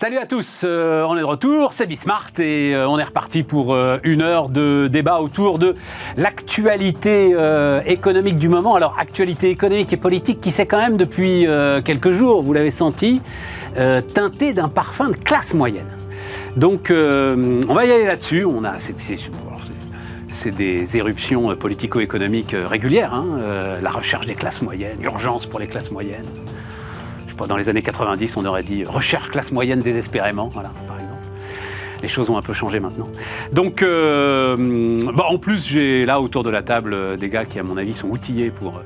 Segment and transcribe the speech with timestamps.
[0.00, 3.42] Salut à tous, euh, on est de retour, c'est Bismart et euh, on est reparti
[3.42, 5.74] pour euh, une heure de débat autour de
[6.16, 7.36] l'actualité
[7.84, 8.76] économique du moment.
[8.76, 11.46] Alors actualité économique et politique qui s'est quand même depuis
[11.84, 13.20] quelques jours, vous l'avez senti,
[13.74, 15.90] teintée d'un parfum de classe moyenne.
[16.56, 18.78] Donc on va y aller là-dessus, on a...
[18.78, 25.90] c'est des éruptions politico-économiques régulières, hein, la recherche des classes moyennes, urgence pour les classes
[25.90, 26.24] moyennes
[27.46, 31.18] dans les années 90, on aurait dit recherche classe moyenne désespérément, voilà, par exemple.
[32.02, 33.08] Les choses ont un peu changé maintenant.
[33.52, 37.62] Donc, euh, en plus, j'ai là autour de la table euh, des gars qui, à
[37.62, 38.82] mon avis, sont outillés pour euh,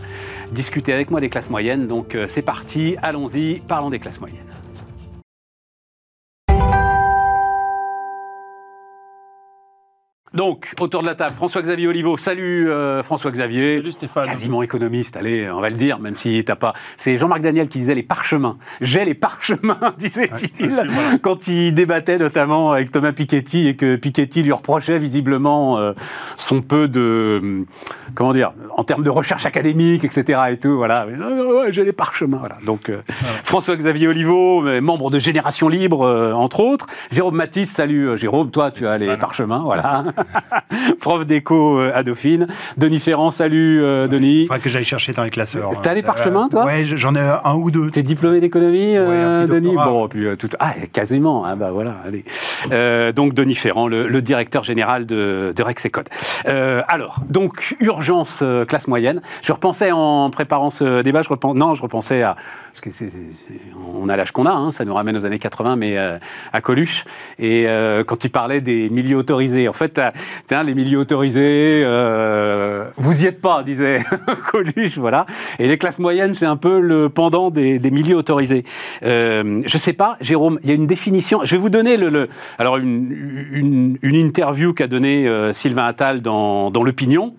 [0.51, 1.87] discuter avec moi des classes moyennes.
[1.87, 4.41] Donc, c'est parti, allons-y, parlons des classes moyennes.
[10.34, 12.16] Donc, autour de la table, François-Xavier Oliveau.
[12.16, 13.77] Salut euh, François-Xavier.
[13.77, 14.27] Salut Stéphane.
[14.27, 16.75] Quasiment économiste, allez, on va le dire, même si t'as pas.
[16.97, 18.59] C'est Jean-Marc Daniel qui disait les parchemins.
[18.81, 24.50] J'ai les parchemins, disait-il, quand il débattait notamment avec Thomas Piketty et que Piketty lui
[24.50, 25.92] reprochait visiblement euh,
[26.37, 27.64] son peu de.
[28.16, 30.41] Comment dire En termes de recherche académique, etc.
[30.50, 31.06] et tout, voilà.
[31.70, 32.59] J'ai les parchemins, voilà.
[32.66, 33.03] Donc, euh,
[33.44, 36.87] François-Xavier Oliveau, membre de Génération Libre, entre autres.
[37.12, 40.03] Jérôme Matisse, salut Jérôme, toi tu as les parchemins, voilà.
[41.00, 42.47] prof d'éco euh, à Dauphine.
[42.77, 44.42] Denis Ferrand, salut euh, Denis.
[44.42, 45.72] Il faudrait que j'aille chercher dans les classeurs.
[45.83, 47.91] T'as les parchemins, toi Ouais, j'en ai un ou deux.
[47.91, 50.48] T'es diplômé d'économie, euh, Denis Bon, puis tout...
[50.58, 52.25] Ah, quasiment, ah bah voilà, allez.
[53.12, 56.08] donc Denis Ferrand, le, directeur général de, de Rexecode.
[56.47, 59.20] alors, donc, urgence classe moyenne.
[59.42, 62.36] Je repensais en préparant ce débat, je repense, non, je repensais à...
[62.72, 63.05] Parce que
[63.94, 67.05] on a l'âge qu'on a, hein, ça nous ramène aux années 80, mais à Coluche.
[67.38, 67.66] Et
[68.06, 70.00] quand il parlait des milieux autorisés, en fait,
[70.47, 74.03] tiens, les milieux autorisés, euh, vous y êtes pas, disait
[74.51, 75.27] Coluche, voilà.
[75.59, 78.65] Et les classes moyennes, c'est un peu le pendant des, milieux autorisés.
[79.03, 81.41] Euh, je sais pas, Jérôme, il y a une définition.
[81.44, 81.97] Je vais vous donner
[82.59, 87.34] alors une, interview qu'a donnée euh, Sylvain Attal dans, dans l'opinion.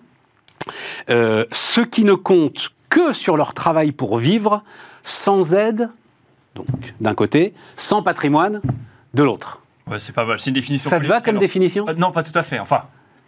[1.10, 4.62] Euh, ceux qui ne comptent que sur leur travail pour vivre,
[5.04, 5.90] sans aide,
[6.54, 6.66] donc
[7.00, 8.60] d'un côté, sans patrimoine,
[9.14, 9.60] de l'autre.
[9.90, 10.40] Ouais, c'est pas mal.
[10.40, 10.90] C'est une définition.
[10.90, 12.58] Ça te va comme définition euh, Non, pas tout à fait.
[12.58, 12.82] Enfin,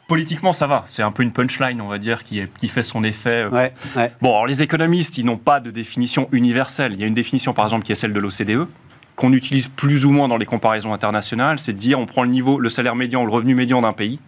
[0.08, 0.82] politiquement, ça va.
[0.88, 3.46] C'est un peu une punchline, on va dire, qui, qui fait son effet.
[3.46, 4.12] Ouais, ouais.
[4.20, 6.94] Bon, alors les économistes, ils n'ont pas de définition universelle.
[6.94, 8.66] Il y a une définition, par exemple, qui est celle de l'OCDE,
[9.14, 11.60] qu'on utilise plus ou moins dans les comparaisons internationales.
[11.60, 14.18] C'est de dire, on prend le niveau, le salaire médian, le revenu médian d'un pays,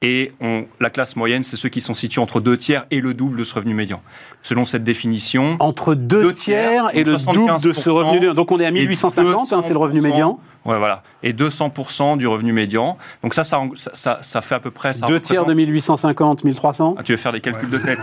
[0.00, 3.14] et on, la classe moyenne, c'est ceux qui sont situés entre deux tiers et le
[3.14, 4.00] double de ce revenu médian.
[4.42, 5.56] Selon cette définition.
[5.58, 8.34] Entre deux, tiers, et le double de ce revenu médian.
[8.34, 10.38] Donc on est à 1850, hein, c'est le revenu médian.
[10.64, 11.02] Ouais, voilà.
[11.22, 12.98] Et 200% du revenu médian.
[13.22, 14.92] Donc ça, ça, ça, ça fait à peu près...
[14.92, 17.98] Ça deux tiers de 1850, 1300 ah, Tu veux faire des calculs de tête.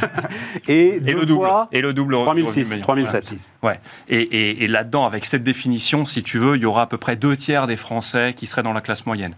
[0.68, 1.48] et, le double.
[1.72, 3.48] Et le double 3006, 3007.
[3.62, 3.80] Ouais.
[4.08, 6.96] Et, et, et là-dedans, avec cette définition, si tu veux, il y aura à peu
[6.96, 9.34] près deux tiers des Français qui seraient dans la classe moyenne.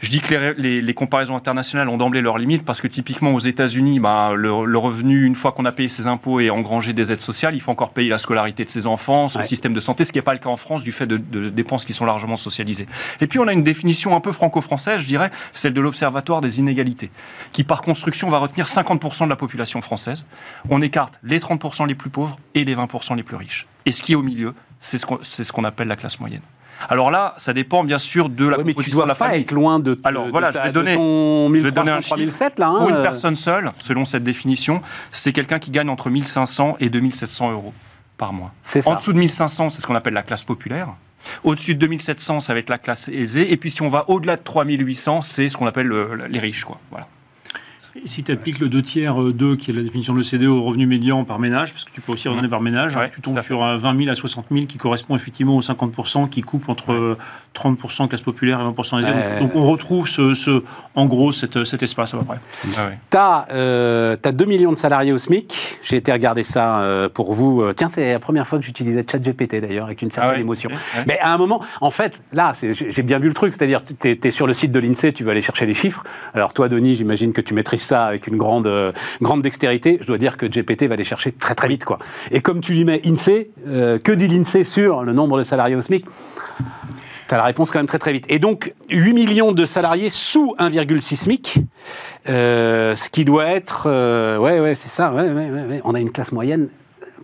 [0.00, 3.40] Je dis que les, les, comparaisons internationales ont d'emblée leurs limites parce que typiquement aux
[3.40, 7.20] États-Unis, bah, le, revenu, une fois qu'on a payé ses impôts et engrangé des aides
[7.20, 10.12] sociales, il faut encore payer la scolarité de ses enfants, son système de santé, ce
[10.12, 12.36] qui n'est pas le cas en France du fait de, de dépenses qui sont largement
[12.36, 12.86] socialisées.
[13.20, 16.58] Et puis on a une définition un peu franco-française, je dirais, celle de l'Observatoire des
[16.58, 17.10] inégalités,
[17.52, 20.24] qui par construction va retenir 50% de la population française.
[20.68, 23.66] On écarte les 30% les plus pauvres et les 20% les plus riches.
[23.86, 26.42] Et ce qui est au milieu, c'est ce qu'on appelle la classe moyenne.
[26.88, 29.36] Alors là, ça dépend bien sûr de la oui, mais tu dois de la pas
[29.36, 32.68] être loin de, Alors voilà, je vais donner, ton je vais donner un 3007 là.
[32.68, 33.02] Hein, Pour une euh.
[33.02, 34.80] personne seule, selon cette définition,
[35.12, 37.74] c'est quelqu'un qui gagne entre 1500 et 2700 euros
[38.16, 38.52] par mois.
[38.86, 40.88] En dessous de 1500, c'est ce qu'on appelle la classe populaire.
[41.44, 43.52] Au-dessus de 2700, ça va être la classe aisée.
[43.52, 45.90] Et puis si on va au-delà de 3800, c'est ce qu'on appelle
[46.28, 46.64] les riches.
[46.64, 46.80] Quoi.
[46.90, 47.06] Voilà.
[47.96, 50.44] Et si tu appliques le 2 tiers 2, euh, qui est la définition de l'OCDE
[50.44, 53.40] au revenu médian par ménage, parce que tu peux aussi redonner par ménage, tu tombes
[53.40, 57.16] sur un 20 000 à 60 000 qui correspond effectivement aux 50% qui coupe entre
[57.54, 59.40] 30% classe populaire et 20% aisée.
[59.40, 60.62] Donc, on retrouve ce,
[60.94, 62.38] en gros cet, cet espace à peu près.
[62.76, 65.78] Ah tu as, euh, 2 millions de salariés au SMIC.
[65.82, 67.62] J'ai été regarder ça euh, pour vous.
[67.62, 70.70] Euh, tiens, c'est la première fois que j'utilisais ChatGPT d'ailleurs, avec une certaine ah émotion.
[71.06, 74.18] Mais à un moment, en fait, là, j'ai bien vu le truc, c'est-à-dire tu es,
[74.22, 76.04] es, sur le site de l'INSEE, tu veux aller chercher les chiffres.
[76.34, 80.06] Alors toi, Denis, j'imagine que tu maîtrises ça avec une grande, euh, grande dextérité, je
[80.06, 81.84] dois dire que GPT va les chercher très très vite.
[81.84, 81.98] Quoi.
[82.30, 85.76] Et comme tu lui mets INSEE, euh, que dit l'INSEE sur le nombre de salariés
[85.76, 86.04] au SMIC
[87.28, 88.24] tu as la réponse quand même très très vite.
[88.28, 91.58] Et donc, 8 millions de salariés sous 1,6 SMIC,
[92.28, 93.86] euh, ce qui doit être...
[94.40, 95.14] ouais, ouais, c'est ça,
[95.84, 96.68] on a une classe moyenne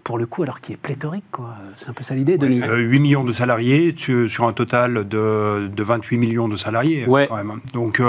[0.06, 1.56] pour le coup, alors qu'il est pléthorique, quoi.
[1.74, 2.60] C'est un peu ça l'idée, Denis.
[2.64, 7.26] 8 millions de salariés sur un total de, de 28 millions de salariés, ouais.
[7.28, 7.60] quand même.
[7.74, 8.00] Donc,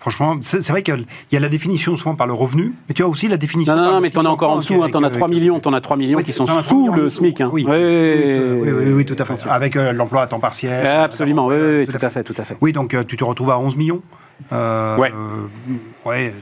[0.00, 3.08] franchement, c'est vrai qu'il y a la définition souvent par le revenu, mais tu as
[3.08, 3.76] aussi la définition.
[3.76, 5.28] Non, non, non mais tu en as encore en dessous, hein, tu en as 3
[5.28, 7.42] millions, tu en as 3 millions qui sont sous le SMIC.
[7.42, 7.50] Hein.
[7.52, 7.66] Oui.
[7.68, 9.46] Oui, oui, oui, tout à fait.
[9.50, 10.86] Avec l'emploi à temps partiel.
[10.86, 12.56] Absolument, oui, oui, tout à fait, tout à fait.
[12.62, 14.00] Oui, donc tu te retrouves à 11 millions.
[14.52, 15.12] Euh, ouais.
[16.04, 16.32] ouais,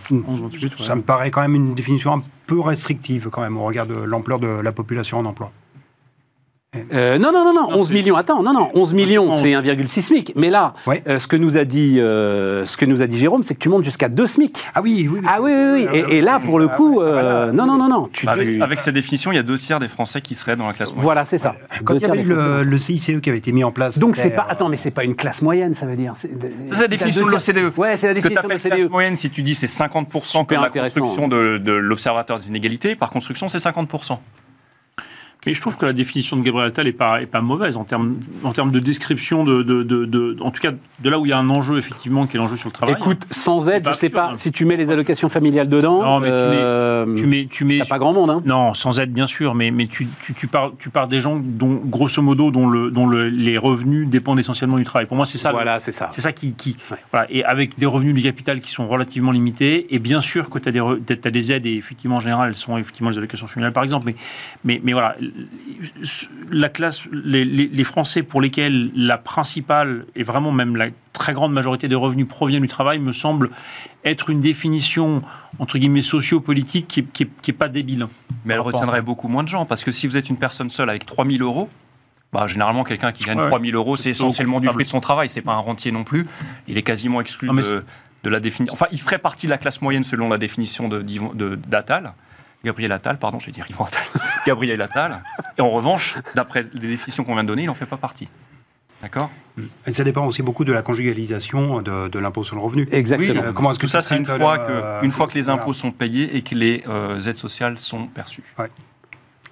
[0.79, 3.95] ça me paraît quand même une définition un peu restrictive quand même au regard de
[3.95, 5.51] l'ampleur de la population en emploi.
[6.93, 8.17] Euh, non, non, non, non, 11 millions.
[8.17, 10.33] Attends, non, non, 11 millions, c'est 1,6 SMIC.
[10.37, 10.75] Mais là,
[11.07, 13.61] euh, ce que nous a dit, euh, ce que nous a dit Jérôme, c'est que
[13.61, 14.59] tu montes jusqu'à 2 SMIC.
[14.75, 15.21] Ah oui, oui.
[15.21, 15.29] oui.
[15.29, 16.03] Ah oui, oui, oui.
[16.11, 18.09] Et, là, pour le coup, non, non, non, non.
[18.13, 20.67] Tu, avec, avec cette définition, il y a deux tiers des Français qui seraient dans
[20.67, 21.05] la classe moyenne.
[21.05, 21.57] Voilà, c'est ça.
[21.85, 23.99] Quand il y avait le, le, CICE qui avait été mis en place.
[23.99, 24.47] Donc c'est pas.
[24.49, 26.15] Attends, mais c'est pas une classe moyenne, ça veut dire.
[26.17, 27.79] C'est la définition de l'OCDE.
[27.79, 28.69] Ouais, c'est la définition de l'OCDE.
[28.69, 33.11] classe moyenne, si tu dis c'est 50% comme la construction de l'Observatoire des inégalités, par
[33.11, 34.19] construction, c'est 50%.
[35.47, 37.85] Mais je trouve que la définition de Gabriel Attal n'est pas, est pas mauvaise en
[37.85, 41.29] termes, en termes de description, de, de, de, en tout cas de là où il
[41.29, 42.97] y a un enjeu, effectivement, qui est l'enjeu sur le travail.
[42.99, 46.21] Écoute, sans aide, je ne sais pas, si tu mets les allocations familiales dedans, non,
[46.21, 46.31] mais
[47.15, 48.31] tu mets, tu mets, pas grand monde.
[48.31, 48.43] Hein.
[48.45, 51.41] Non, sans aide, bien sûr, mais, mais tu, tu, tu, parles, tu parles des gens
[51.43, 55.07] dont, grosso modo, dont, le, dont le, les revenus dépendent essentiellement du travail.
[55.07, 55.53] Pour moi, c'est ça.
[55.53, 56.09] Voilà, c'est ça.
[56.11, 56.55] C'est ça qui.
[56.55, 56.77] qui
[57.13, 60.59] voilà, et avec des revenus du capital qui sont relativement limités, et bien sûr que
[60.59, 63.73] tu as, as, des aides, et effectivement, en général, elles sont effectivement les allocations familiales,
[63.73, 64.15] par exemple, mais,
[64.65, 65.15] mais, mais voilà
[66.51, 71.89] la classe, les, Français pour lesquels la principale et vraiment même la très grande majorité
[71.89, 73.51] des revenus proviennent du travail me semble
[74.05, 75.23] être une définition
[75.59, 78.07] entre guillemets sociopolitique qui, qui, qui est pas débile.
[78.45, 80.91] Mais elle retiendrait beaucoup moins de gens parce que si vous êtes une personne seule
[80.91, 81.69] avec 3000 euros,
[82.33, 85.29] bah, généralement, quelqu'un qui gagne 3000 euros, c'est essentiellement du fruit de son travail.
[85.29, 86.27] C'est pas un rentier non plus.
[86.67, 87.85] Il est quasiment exclu de,
[88.25, 88.75] de, la définition.
[88.75, 90.89] Enfin, il ferait partie de la classe moyenne selon la définition.
[90.89, 91.59] De, de,
[92.65, 94.03] Gabriel Attal, pardon, j'ai dit Yvan Attal,
[94.47, 95.23] Gabriel Attal.
[95.59, 98.29] Et en revanche, d'après les définitions qu'on vient de donner, il n'en fait pas partie.
[99.03, 99.31] D'accord?
[99.87, 102.89] Et ça dépend aussi beaucoup de la conjugalisation de, l'impôt sur le revenu.
[102.91, 103.43] Exactement.
[103.47, 105.93] Oui, comment est-ce que ça, c'est une, fois que, une fois que les impôts sont
[105.93, 108.43] payés et que les euh, aides sociales sont perçues.
[108.59, 108.71] Ouais.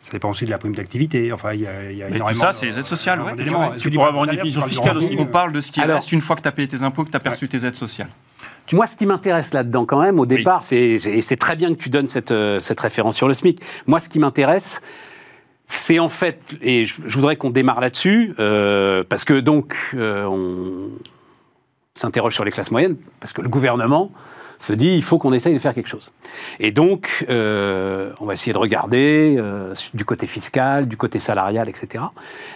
[0.01, 1.33] Ça dépend aussi de la prime d'activité.
[1.33, 2.31] Enfin, il y a, y a énormément.
[2.31, 3.23] Tout ça, c'est les aides sociales.
[3.23, 3.35] Ouais.
[3.79, 5.17] Tu, pourras avoir une définition fiscale aussi.
[5.19, 7.11] On parle de ce qui reste une fois que tu as payé tes impôts, que
[7.11, 8.11] tu as perçu tes aides sociales.
[8.73, 12.09] Moi, ce qui m'intéresse là-dedans, quand même, au départ, c'est très bien que tu donnes
[12.09, 13.61] cette, euh, cette référence sur le SMIC.
[13.87, 14.81] Moi, ce qui m'intéresse,
[15.67, 20.91] c'est en fait, et je, voudrais qu'on démarre là-dessus, euh, parce que donc, euh, on
[21.95, 24.11] s'interroge sur les classes moyennes, parce que le gouvernement
[24.59, 26.13] se dit il faut qu'on essaye de faire quelque chose.
[26.59, 29.39] Et donc, on va essayer de regarder
[29.93, 32.05] du côté fiscal, du côté salarial, etc.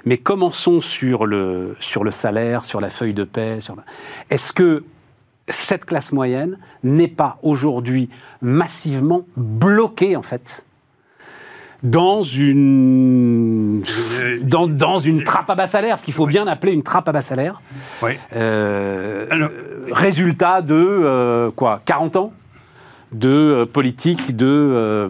[0.05, 3.29] Mais commençons sur le, sur le salaire, sur la feuille de.
[3.61, 3.77] Sur
[4.31, 4.85] Est-ce que
[5.49, 8.09] cette classe moyenne n'est pas aujourd'hui
[8.43, 10.65] massivement bloquée, en fait,
[11.83, 13.83] dans une,
[14.43, 17.23] dans, une trappe à bas salaire, ce qu'il faut bien appeler une trappe à bas
[17.23, 17.63] salaire.
[18.35, 19.49] Euh,
[19.93, 22.33] résultat de, euh, quoi, 40 ans
[23.13, 25.09] de euh, politique de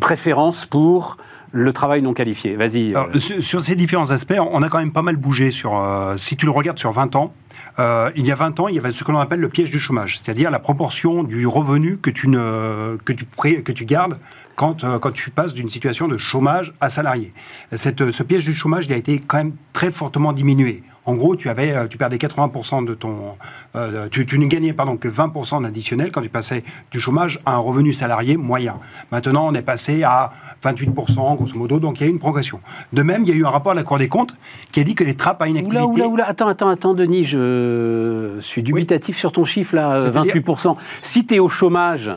[0.00, 1.16] préférence pour
[1.52, 2.56] le travail non qualifié.
[2.56, 2.94] Vas-y.
[3.40, 5.50] Sur, ces différents aspects, on a quand même pas mal bougé.
[5.50, 5.82] Sur,
[6.16, 7.32] si tu le regardes sur 20 ans,
[7.78, 9.70] euh, il y a 20 ans, il y avait ce que l'on appelle le piège
[9.70, 13.24] du chômage, c'est-à-dire la proportion du revenu que tu, ne, que tu,
[13.62, 14.18] que tu gardes
[14.56, 17.32] quand, euh, quand tu passes d'une situation de chômage à salarié.
[17.72, 20.82] Ce piège du chômage, il a été quand même très fortement diminué.
[21.08, 23.16] En gros, tu, avais, euh, tu perdais 80% de ton.
[23.74, 27.58] Euh, tu, ne gagnais pardon, que 20% d'additionnel quand tu passais du chômage à un
[27.58, 28.78] revenu salarié moyen.
[29.10, 30.32] Maintenant, on est passé à
[30.62, 32.60] 28%, grosso modo, donc il y a eu une progression.
[32.92, 34.36] De même, il y a eu un rapport à la Cour des comptes
[34.70, 35.82] qui a dit que les trappes à inactivité.
[35.82, 40.76] Oula, oula, oula, attends, attends, attends, Denis, je suis dubitatif sur ton chiffre là, 28%.
[41.00, 42.10] Si tu es au chômage.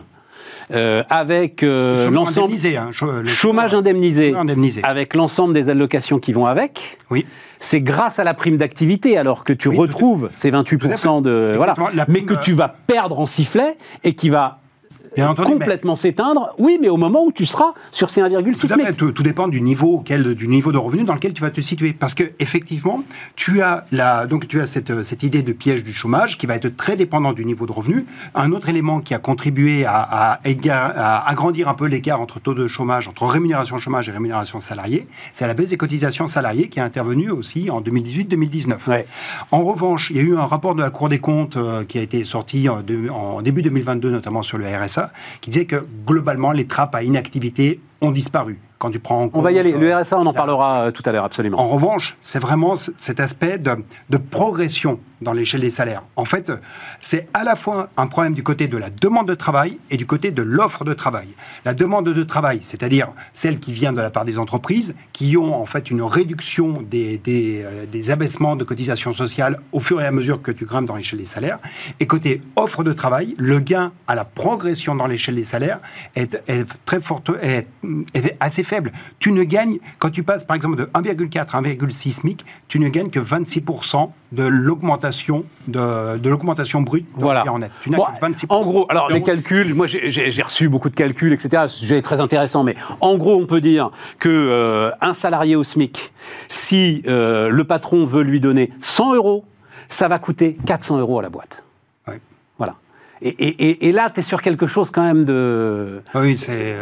[0.73, 2.91] Euh, avec l'ensemble hein,
[3.25, 6.97] chômage indemnisé, indemnisé, avec l'ensemble des allocations qui vont avec.
[7.09, 7.25] Oui
[7.61, 11.53] c'est grâce à la prime d'activité, alors que tu retrouves ces 28% de.
[11.55, 11.75] Voilà,
[12.07, 14.60] mais que tu vas perdre en sifflet et qui va
[15.15, 16.53] complètement s'éteindre.
[16.57, 20.03] Oui, mais au moment où tu seras sur ces 1,6 tout, tout, dépend du niveau,
[20.07, 21.93] du niveau de revenu dans lequel tu vas te situer.
[21.93, 23.03] Parce que effectivement,
[23.35, 26.55] tu as, la, donc, tu as cette, cette idée de piège du chômage qui va
[26.55, 28.05] être très dépendant du niveau de revenu.
[28.35, 32.67] Un autre élément qui a contribué à, à, agrandir un peu l'écart entre taux de
[32.67, 36.85] chômage, entre rémunération chômage et rémunération salariée, c'est la baisse des cotisations salariées qui a
[36.85, 39.03] intervenu aussi en 2018-2019.
[39.51, 41.97] En revanche, il y a eu un rapport de la Cour des comptes euh, qui
[41.97, 45.00] a été sorti en début 2022, notamment sur le RSA
[45.41, 48.59] qui disait que globalement, les trappes à inactivité ont disparu.
[48.77, 49.73] Quand tu prends on va y aller.
[49.73, 51.59] Le RSA, on en parlera tout à l'heure, absolument.
[51.59, 53.75] En revanche, c'est vraiment cet aspect de,
[54.09, 56.01] de progression dans l'échelle des salaires.
[56.15, 56.51] En fait,
[56.99, 60.05] c'est à la fois un problème du côté de la demande de travail et du
[60.05, 61.27] côté de l'offre de travail.
[61.63, 65.53] La demande de travail, c'est-à-dire celle qui vient de la part des entreprises, qui ont
[65.53, 70.05] en fait une réduction des, des, euh, des abaissements de cotisations sociales au fur et
[70.05, 71.59] à mesure que tu grimpes dans l'échelle des salaires.
[71.99, 75.79] Et côté offre de travail, le gain à la progression dans l'échelle des salaires
[76.15, 77.67] est, est très forte, est,
[78.13, 78.91] est, assez faible.
[79.19, 82.89] Tu ne gagnes, quand tu passes par exemple de 1,4 à 1,6 SMIC, tu ne
[82.89, 87.49] gagnes que 26% de l'augmentation de, de l'augmentation brute voilà.
[87.51, 87.71] en net.
[87.81, 88.45] Tu n'as que 26%.
[88.49, 91.63] En gros, alors les calculs, moi j'ai reçu beaucoup de calculs, etc.
[91.67, 95.55] Ce sujet est très intéressant, mais en gros, on peut dire que euh, un salarié
[95.55, 96.13] au SMIC,
[96.49, 99.45] si euh, le patron veut lui donner 100 euros,
[99.89, 101.63] ça va coûter 400 euros à la boîte.
[103.23, 106.01] Et, là, tu es sur quelque chose quand même de.
[106.15, 106.75] Oui, c'est.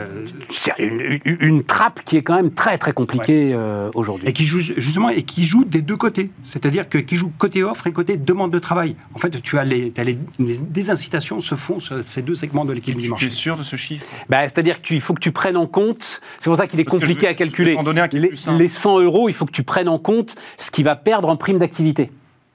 [0.77, 4.29] Une, une, trappe qui est quand même très très compliquée euh, aujourd'hui.
[4.29, 6.31] Et qui joue justement et qui joue des deux côtés.
[6.43, 8.96] C'est-à-dire que qui joue côté offre et côté demande de travail.
[9.13, 12.72] En fait, tu as les, as les, désincitations se font sur ces deux segments de
[12.72, 13.27] l'équilibre du marché.
[13.27, 14.05] Tu es sûr de ce chiffre?
[14.29, 16.22] Bah, C'est-à-dire qu'il faut que tu prennes en compte.
[16.39, 17.77] C'est pour ça qu'il est compliqué à calculer.
[18.13, 21.27] Les, les 100 euros, il faut que tu prennes en compte ce qui va perdre
[21.27, 22.12] en prime d'activité.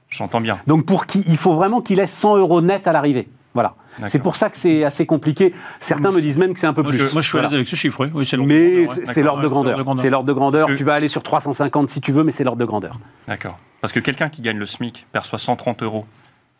[0.09, 0.59] J'entends bien.
[0.65, 3.27] Donc pour qui, il faut vraiment qu'il laisse 100 euros net à l'arrivée.
[3.55, 3.73] Voilà.
[4.07, 5.53] C'est pour ça que c'est assez compliqué.
[5.79, 7.13] Certains me disent même que c'est un peu plus.
[7.13, 8.45] moi, je suis à l'aise avec ce chiffre, oui.
[8.45, 9.79] mais c'est l'ordre de grandeur.
[9.99, 10.67] C'est l'ordre de grandeur.
[10.75, 12.99] Tu vas aller sur 350 si tu veux, mais c'est l'ordre de grandeur.
[13.27, 13.57] D'accord.
[13.81, 16.05] Parce que quelqu'un qui gagne le SMIC perçoit 130 euros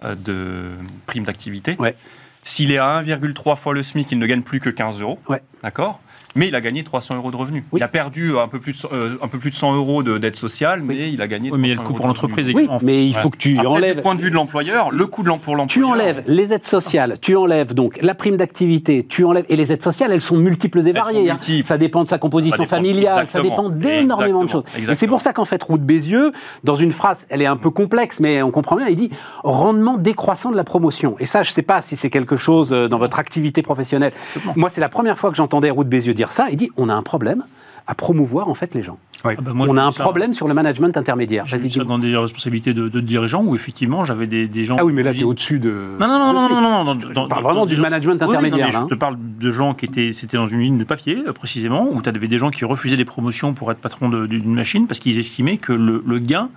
[0.03, 0.71] euh, de
[1.07, 1.75] prime d'activité.
[1.79, 1.95] Ouais.
[2.43, 5.19] S'il est à 1,3 fois le SMIC, il ne gagne plus que 15 euros.
[5.27, 5.41] Ouais.
[5.63, 5.99] D'accord
[6.35, 7.63] mais il a gagné 300 euros de revenus.
[7.73, 10.35] Il a perdu un peu plus de, euh, un peu plus de 100 euros d'aide
[10.35, 11.51] sociale, mais il a gagné.
[11.51, 12.51] Oui, mais il y a le coût pour l'entreprise.
[12.53, 13.97] Oui, mais il faut que tu enlèves.
[13.97, 15.67] Du point de vue de l'employeur, le coût de pour l'employeur.
[15.67, 19.71] Tu enlèves les aides sociales, tu enlèves donc la prime d'activité, tu enlèves et les
[19.71, 21.29] aides sociales, elles sont multiples et variées.
[21.29, 21.37] Hein.
[21.63, 24.63] Ça dépend de sa composition familiale, ça dépend d'énormément de choses.
[24.77, 26.31] Et c'est pour ça qu'en fait, Route Bézieux,
[26.63, 28.87] dans une phrase, elle est un peu complexe, mais on comprend bien.
[28.87, 29.09] Il dit
[29.43, 31.15] rendement décroissant de la promotion.
[31.19, 34.11] Et ça, je ne sais pas si c'est quelque chose euh, dans votre activité professionnelle.
[34.55, 36.47] Moi, c'est la première fois que j'entendais Route Bézieux dire ça.
[36.49, 37.43] Il dit on a un problème
[37.87, 38.97] à promouvoir en fait les gens.
[39.23, 41.45] Ah bah on a un problème sur le management intermédiaire.
[41.47, 44.75] J'ai ça dans des responsabilités de, dirigeants où effectivement j'avais des, gens.
[44.77, 45.95] Ah oui, mais là tu es au-dessus de.
[45.99, 47.27] Non, non, non, non, non, non.
[47.27, 48.71] parle vraiment du management intermédiaire.
[48.71, 51.87] je te parle de gens qui étaient, c'était dans une ligne de papier euh, précisément,
[51.91, 54.99] où tu avais des gens qui refusaient des promotions pour être patron d'une machine parce
[54.99, 56.49] qu'ils estimaient que le, gain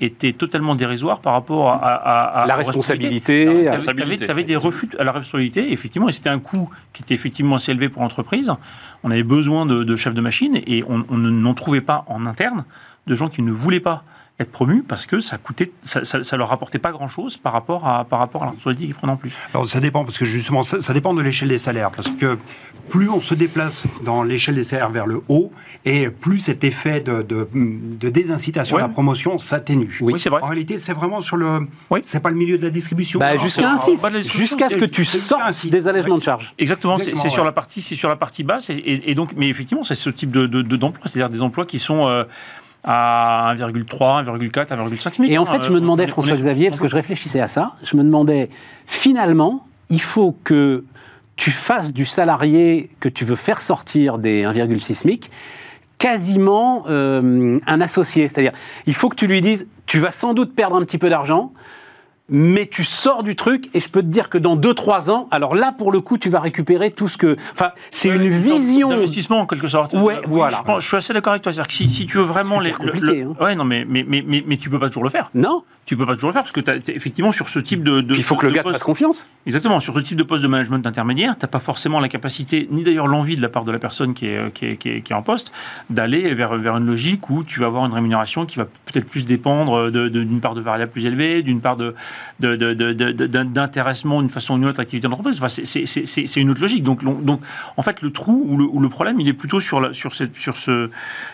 [0.00, 3.64] était totalement dérisoire par rapport à, la responsabilité.
[3.64, 7.56] Tu avais, des refus à la responsabilité, effectivement, et c'était un coût qui était effectivement
[7.56, 8.50] assez élevé pour l'entreprise.
[9.04, 12.64] On avait besoin de, chefs de machine et on n'en trouvait pas en interne
[13.06, 14.04] de gens qui ne voulaient pas
[14.40, 17.86] être promus parce que ça coûtait, ça, ça, leur rapportait pas grand chose par rapport
[17.86, 19.34] à par rapport à la responsabilité qu'ils prenaient en plus.
[19.52, 22.38] Alors ça dépend parce que justement ça, ça dépend de l'échelle des salaires parce que
[22.88, 25.52] plus on se déplace dans l'échelle des salaires vers le haut
[25.84, 29.98] et plus cet effet de, de, de désincitation à la promotion s'atténue.
[30.00, 30.40] Oui, c'est vrai.
[30.42, 32.00] En réalité, c'est vraiment sur le, oui.
[32.04, 33.18] c'est pas le milieu de la distribution.
[33.18, 34.00] Bah, jusqu'à un 6,
[34.32, 36.54] jusqu'à ce que tu sortes des allègements de charges.
[36.58, 39.84] Exactement, c'est sur la partie, c'est sur la partie basse et, et, donc, mais effectivement,
[39.84, 42.24] c'est ce type de d'emploi, c'est-à-dire des emplois qui sont euh,
[42.84, 45.30] à 1,3, 1,4, 1,5 SMIC.
[45.30, 48.02] Et en fait, je me demandais, François-Xavier, parce que je réfléchissais à ça, je me
[48.02, 48.50] demandais,
[48.86, 50.84] finalement, il faut que
[51.36, 55.30] tu fasses du salarié que tu veux faire sortir des 1,6 SMIC
[55.98, 58.28] quasiment euh, un associé.
[58.28, 58.52] C'est-à-dire,
[58.86, 61.52] il faut que tu lui dises, tu vas sans doute perdre un petit peu d'argent,
[62.28, 65.54] mais tu sors du truc et je peux te dire que dans 2-3 ans, alors
[65.54, 67.36] là pour le coup tu vas récupérer tout ce que...
[67.52, 68.88] Enfin, c'est une vision...
[68.88, 69.94] D'investissement en quelque sorte.
[69.94, 70.62] Ouais, voilà.
[70.78, 71.52] Je, suis assez d'accord avec toi.
[71.52, 72.60] C'est-à-dire que si, si, tu veux vraiment...
[72.60, 73.34] les, compliqué, hein.
[73.40, 75.30] Ouais, non, mais, mais, mais, mais, mais tu peux pas toujours le faire.
[75.34, 78.04] Non tu peux pas toujours le faire parce que as, effectivement sur ce type de,
[78.14, 79.30] il faut que le gars te fasse confiance.
[79.46, 82.68] Exactement, sur ce type de poste de management intermédiaire, tu n'as pas forcément la capacité
[82.70, 85.12] ni d'ailleurs l'envie de la part de la personne qui est, qui est, qui est,
[85.14, 85.50] en poste
[85.88, 89.24] d'aller vers, vers une logique où tu vas avoir une rémunération qui va peut-être plus
[89.24, 91.94] dépendre d'une part de variable plus élevée, d'une part de,
[92.38, 95.40] d'intéressement d'une façon ou d'une autre activité d'entreprise.
[95.42, 96.84] Enfin, c'est une autre logique.
[96.84, 97.40] Donc, donc
[97.78, 100.12] en fait le trou ou le, ou le problème il est plutôt sur, la, sur,
[100.12, 100.90] cette, sur, ce,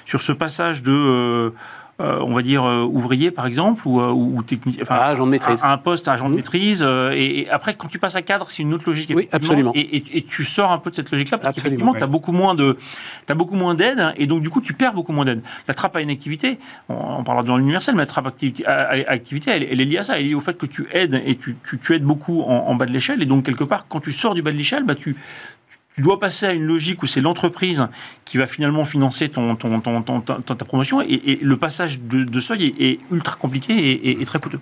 [0.06, 1.50] sur ce passage de euh,
[2.00, 5.24] euh, on va dire euh, ouvrier par exemple ou, euh, ou technicien, enfin ah, agent
[5.24, 6.36] de maîtrise, un, poste agent de mmh.
[6.36, 6.86] maîtrise.
[7.12, 9.12] Et, après, quand tu passes à cadre, c'est une autre logique.
[9.14, 9.70] Oui, absolument.
[9.76, 12.76] Et, tu sors un peu de cette logique-là parce qu'effectivement, tu as beaucoup moins de,
[13.28, 15.42] as beaucoup moins d'aide et donc du coup, tu perds beaucoup moins d'aide.
[15.68, 16.58] La trappe à une activité,
[16.88, 20.18] on, parlera dans l'universel, mais la trappe à activité, activité elle, est liée à ça.
[20.18, 22.74] Elle est liée au fait que tu aides et tu, tu, aides beaucoup en, en,
[22.74, 23.22] bas de l'échelle.
[23.22, 25.16] Et donc quelque part, quand tu sors du bas de l'échelle, bah tu
[25.94, 27.86] tu dois passer à une logique où c'est l'entreprise
[28.24, 33.36] qui va finalement financer ton, ton, ta promotion et, le passage de, seuil est, ultra
[33.36, 34.60] compliqué et, très coûteux.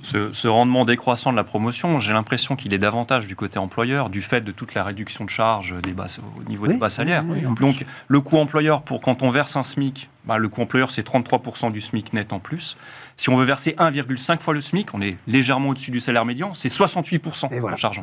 [0.00, 4.20] ce, rendement décroissant de la promotion, j'ai l'impression qu'il est davantage du côté employeur, du
[4.20, 7.24] fait de toute la réduction de charges des au niveau des bas salaires.
[7.58, 11.06] Donc, le coût employeur, pour quand on verse un SMIC, bah, le coût employeur, c'est
[11.06, 12.76] 33% du SMIC net en plus.
[13.16, 16.52] Si on veut verser 1,5 fois le SMIC, on est légèrement au-dessus du salaire médian,
[16.52, 18.00] c'est 68% en charge.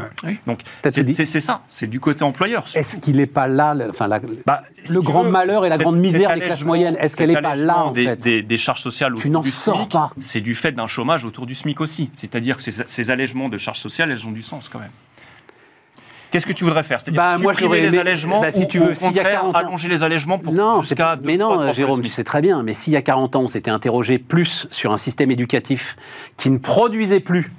[0.47, 2.65] Donc c'est ça, c'est du côté employeur.
[2.75, 4.09] Est-ce qu'il n'est pas là, enfin,
[4.45, 7.55] bah, le grand malheur et la grande misère des classes moyennes Est-ce qu'elle n'est pas
[7.55, 10.11] là en des, fait des, charges sociales Tu n'en sors pas.
[10.19, 12.09] C'est du fait d'un chômage autour du SMIC aussi.
[12.13, 14.89] C'est-à-dire que ces, ces allègements de charges sociales, elles ont du sens quand même.
[16.35, 16.99] Qu'est-ce que tu voudrais faire?
[16.99, 19.57] C'est-à-dire bah, supprimer les allègements bah, si tu veux, s'il y a 40 ans...
[19.57, 22.91] allonger les allègements pour non, jusqu'à Mais non, Jérôme, tu sais très bien, mais s'il
[22.91, 25.95] y a 40 ans, on s'était interrogé plus sur un système éducatif
[26.35, 27.53] qui ne produisait plus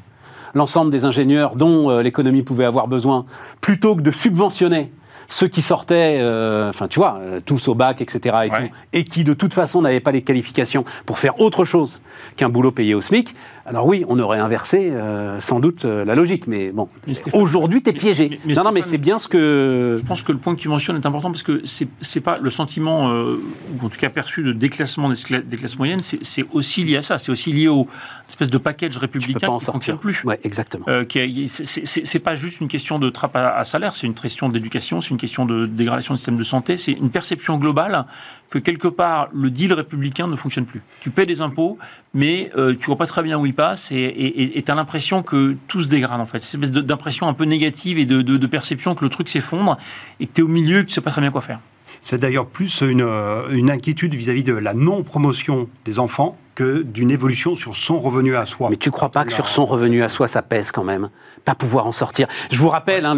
[0.54, 3.24] l'ensemble des ingénieurs dont euh, l'économie pouvait avoir besoin,
[3.62, 4.92] plutôt que de subventionner
[5.28, 8.36] ceux qui sortaient, euh, enfin tu vois, euh, tous au bac, etc.
[8.44, 12.00] Et, tout, et qui de toute façon n'avaient pas les qualifications pour faire autre chose
[12.36, 13.34] qu'un boulot payé au SMIC,
[13.66, 16.46] alors oui, on aurait inversé euh, sans doute la logique.
[16.46, 16.88] Mais bon,
[17.32, 18.38] aujourd'hui, tu es piégé.
[18.46, 19.96] non, non, mais c'est bien ce que...
[19.98, 22.50] Je pense que le point que tu mentionnes est important parce que c'est pas le
[22.50, 27.02] sentiment, ou en tout cas perçu de déclassement des, classes moyennes, c'est aussi lié à
[27.02, 27.18] ça.
[27.18, 27.86] C'est aussi lié au
[28.28, 30.24] espèce de package républicain qui ne fonctionne plus.
[30.24, 30.86] Ouais, exactement.
[30.86, 35.10] c'est pas juste une question de trappe à, à salaire, c'est une question d'éducation, c'est
[35.10, 38.06] une question de dégradation du système de santé, c'est une perception globale
[38.50, 40.82] que quelque part le deal républicain ne fonctionne plus.
[41.00, 41.78] Tu paies des impôts,
[42.16, 45.54] mais euh, tu vois pas très bien où il passe et tu as l'impression que
[45.68, 46.40] tout se dégrade en fait.
[46.40, 49.76] C'est une espèce d'impression un peu négative et de, perception que le truc s'effondre
[50.18, 51.60] et que tu es au milieu et que tu sais pas très bien quoi faire.
[52.00, 57.10] C'est d'ailleurs plus une, euh, une inquiétude vis-à-vis de la non-promotion des enfants que d'une
[57.10, 58.70] évolution sur son revenu à soi.
[58.70, 61.10] Mais tu crois pas que sur son revenu à soi, ça pèse quand même?
[61.44, 62.28] Pas pouvoir en sortir.
[62.50, 63.14] Je vous rappelle hein,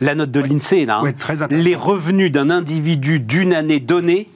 [0.00, 1.00] la note de l'INSEE, là.
[1.02, 1.46] Hein.
[1.50, 4.28] les revenus d'un individu d'une année donnée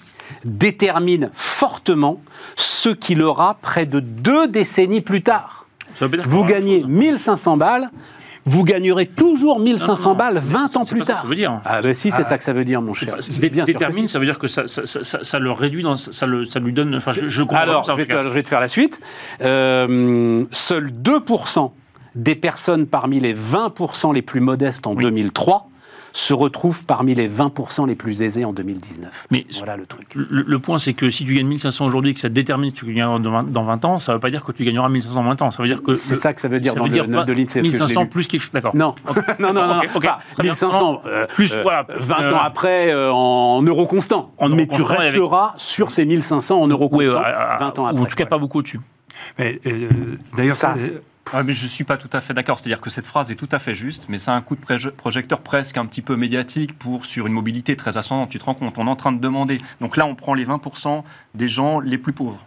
[0.47, 2.21] déterminent fortement
[2.57, 5.67] ce qu'il aura près de deux décennies plus tard.
[6.01, 7.91] Vous gagnez 1500 balles,
[8.45, 11.23] vous gagnerez toujours 1500 balles 20 ans plus tard.
[11.23, 11.61] Ça veut dire.
[11.65, 12.25] Ah ben si, c'est ah.
[12.25, 13.09] ça que ça veut dire, mon cher.
[13.51, 16.61] Bien détermine, ça veut dire que ça, ça, ça, le réduit, dans, ça, le, ça
[16.61, 17.01] lui donne...
[17.01, 19.01] Je, je Alors, je vais, te, je vais, te, faire la suite.
[19.41, 21.73] Euh, seuls 2%
[22.15, 25.69] des personnes parmi les 20% les plus modestes en 2003
[26.17, 29.27] se retrouvent parmi les 20% les plus aisés en 2019.
[29.31, 30.09] Mais voilà le truc.
[30.15, 32.87] Le, point, c'est que si tu gagnes 1500 aujourd'hui et que ça détermine si tu
[32.87, 35.43] gagneras dans 20 ans, ça ne veut pas dire que tu gagneras 1500 dans 20
[35.43, 35.51] ans.
[35.51, 35.95] Ça veut dire que.
[35.95, 37.61] C'est ça que ça veut dire dans le note de l'INSEE.
[37.61, 38.53] 1500 plus quelque chose.
[38.53, 38.75] D'accord.
[38.75, 38.95] Non.
[39.39, 39.83] non, non, non.
[40.43, 41.87] 1500 euh, plus, euh, voilà.
[41.91, 44.33] 20 euh, ans après en euros constants.
[44.51, 47.13] mais tu resteras sur ces 1500 en euros constants
[47.61, 48.01] 20 ans après.
[48.01, 48.81] Ou en tout cas, pas beaucoup au-dessus.
[49.39, 50.77] D'ailleurs, ça.
[51.33, 52.59] Ah, mais je ne suis pas tout à fait d'accord.
[52.59, 55.41] C'est-à-dire que cette phrase est tout à fait juste, mais c'est un coup de projecteur
[55.41, 58.31] presque un petit peu médiatique pour sur une mobilité très ascendante.
[58.31, 59.59] Tu te rends compte On est en train de demander.
[59.81, 61.03] Donc là, on prend les 20%
[61.35, 62.45] des gens les plus pauvres.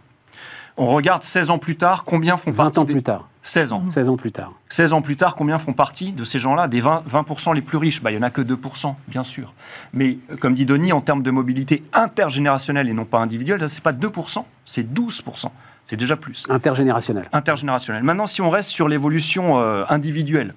[0.78, 3.28] On regarde 16 ans plus tard, combien font 20 ans plus tard.
[3.42, 3.84] 16 ans.
[3.86, 4.54] 16 ans plus tard.
[4.70, 7.78] 16 ans plus tard, combien font partie de ces gens-là Des 20%, 20 les plus
[7.78, 8.02] riches?
[8.02, 9.54] Bah, Il n'y en a que 2%, bien sûr.
[9.94, 13.82] Mais comme dit Denis, en termes de mobilité intergénérationnelle et non pas individuelle, ce n'est
[13.82, 15.48] pas 2%, c'est 12%.
[15.89, 16.45] C'est déjà plus.
[16.49, 17.28] Intergénérationnel.
[17.34, 18.04] Intergénérationnel.
[18.04, 20.54] Maintenant, si on reste sur l'évolution euh, individuelle,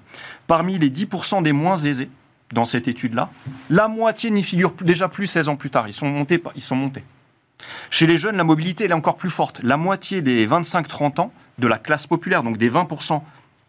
[0.47, 2.11] parmi les 10% des moins aisés
[2.53, 3.31] dans cette étude-là,
[3.71, 5.89] la moitié n'y figure déjà plus 16 ans plus tard.
[5.89, 6.43] Ils sont montés.
[6.55, 7.03] Ils sont montés.
[7.89, 9.63] Chez les jeunes, la mobilité est encore plus forte.
[9.63, 13.23] La moitié des 25-30 ans de la classe populaire, donc des 20%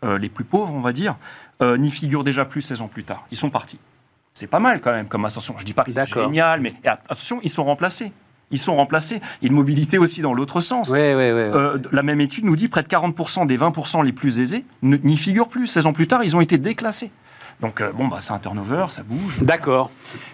[0.03, 1.15] euh, les plus pauvres, on va dire,
[1.61, 3.25] euh, n'y figurent déjà plus 16 ans plus tard.
[3.31, 3.79] Ils sont partis.
[4.33, 5.53] C'est pas mal quand même comme ascension.
[5.55, 8.11] Je ne dis pas que c'est génial, mais attention, ils sont remplacés
[8.53, 9.19] ils sont remplacés.
[9.41, 10.93] Une mobilité aussi dans l'autre sens.
[10.95, 15.17] Euh, la même étude nous dit près de 40% des 20% les plus aisés n'y
[15.17, 15.67] figurent plus.
[15.67, 17.11] 16 ans plus tard, ils ont été déclassés.
[17.61, 19.39] Donc, euh, bon, bah, c'est un turnover, ça bouge.
[19.41, 19.89] D'accord.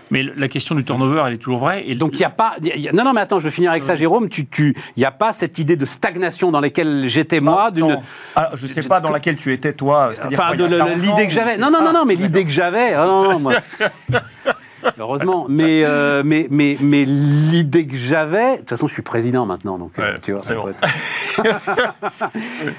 [0.10, 1.88] Mais la question du turnover, elle est toujours vraie.
[1.88, 2.56] Et donc, il n'y a pas.
[2.94, 4.30] non, non, mais attends, je vais finir avec ça, Jérôme.
[4.36, 7.72] Il tu, n'y a pas cette idée de stagnation dans laquelle j'étais moi.
[7.72, 8.00] D'une.
[8.36, 10.12] Ah, je ne sais pas dans laquelle tu étais, toi.
[10.26, 11.58] Enfin, l'idée que j'avais.
[11.58, 12.94] Non, non, non, non, mais l'idée que j'avais.
[12.94, 13.54] Ah, non, non, moi.
[14.98, 15.46] Heureusement.
[15.50, 18.54] Mais, euh, mais, mais, mais l'idée que j'avais.
[18.54, 20.42] De toute façon, je suis président maintenant, donc euh, tu vois.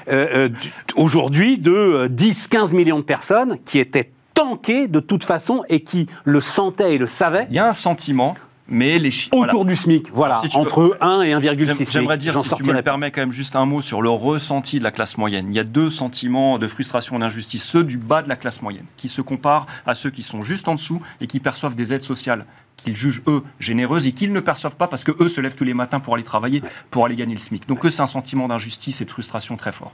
[0.07, 0.49] Euh,
[0.95, 6.41] aujourd'hui, de 10-15 millions de personnes qui étaient tankées de toute façon et qui le
[6.41, 7.47] sentaient et le savaient.
[7.49, 8.35] Il y a un sentiment
[8.71, 12.81] mais les Autour du SMIC, voilà, entre 1 et 1,6 J'aimerais dire, si tu me
[12.81, 15.47] permets quand même juste un mot sur le ressenti de la classe moyenne.
[15.49, 17.67] Il y a deux sentiments de frustration et d'injustice.
[17.67, 20.67] Ceux du bas de la classe moyenne, qui se comparent à ceux qui sont juste
[20.67, 22.45] en dessous et qui perçoivent des aides sociales
[22.77, 25.73] qu'ils jugent, eux, généreuses et qu'ils ne perçoivent pas parce qu'eux se lèvent tous les
[25.73, 27.67] matins pour aller travailler, pour aller gagner le SMIC.
[27.67, 29.91] Donc eux, c'est un sentiment d'injustice et de frustration très fort.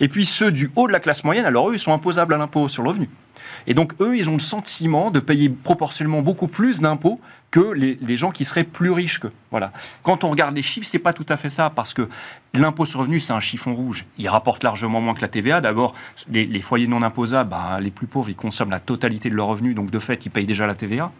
[0.00, 2.38] Et puis ceux du haut de la classe moyenne, alors eux, ils sont imposables à
[2.38, 3.08] l'impôt sur le revenu.
[3.66, 8.16] Et donc, eux, ils ont le sentiment de payer proportionnellement beaucoup plus d'impôts que les,
[8.16, 9.28] gens qui seraient plus riches que.
[9.50, 9.72] Voilà.
[10.02, 12.08] Quand on regarde les chiffres, c'est pas tout à fait ça, parce que
[12.52, 14.04] l'impôt sur revenu, c'est un chiffon rouge.
[14.18, 15.62] Il rapporte largement moins que la TVA.
[15.62, 15.94] D'abord,
[16.28, 19.74] les, foyers non imposables, bah, les plus pauvres, ils consomment la totalité de leurs revenus,
[19.74, 21.10] donc de fait, ils payent déjà la TVA.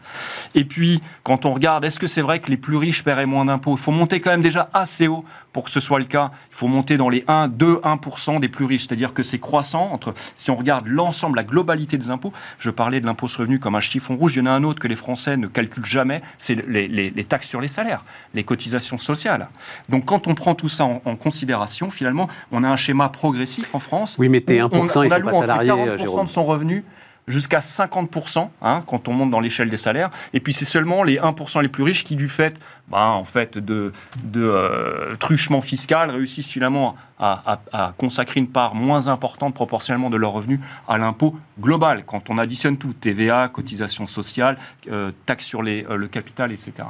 [0.54, 3.46] Et puis, quand on regarde, est-ce que c'est vrai que les plus riches paieraient moins
[3.46, 3.76] d'impôts?
[3.76, 6.30] Il faut monter quand même déjà assez haut pour que ce soit le cas.
[6.50, 8.86] Il faut monter dans les 1, 2, 1% des plus riches.
[8.86, 13.00] C'est-à-dire que c'est croissant entre, si on regarde l'ensemble, la globalité des impôts, je parlais
[13.00, 14.88] de l'impôt sur revenu comme un chiffon rouge, il y en a un autre que
[14.88, 18.04] les Français ne calculent jamais c'est les, taxes sur les salaires,
[18.35, 19.48] les cotisations sociales.
[19.88, 23.78] Donc quand on prend tout ça en, considération, finalement, on a un schéma progressif en
[23.78, 24.16] France.
[24.18, 26.85] Oui, mettez 1%, on, on, sont pas salariés, 40% de son revenu
[27.28, 30.10] jusqu'à 50% hein, quand on monte dans l'échelle des salaires.
[30.32, 33.22] Et puis c'est seulement les 1% les plus riches qui, du fait, bah,
[33.54, 33.92] de,
[34.36, 40.60] euh, truchement fiscal, réussissent finalement à, consacrer une part moins importante proportionnellement de leurs revenus
[40.86, 42.04] à l'impôt global.
[42.06, 44.56] Quand on additionne tout, TVA, cotisation sociale,
[44.90, 46.84] euh, taxes sur euh, le capital, etc.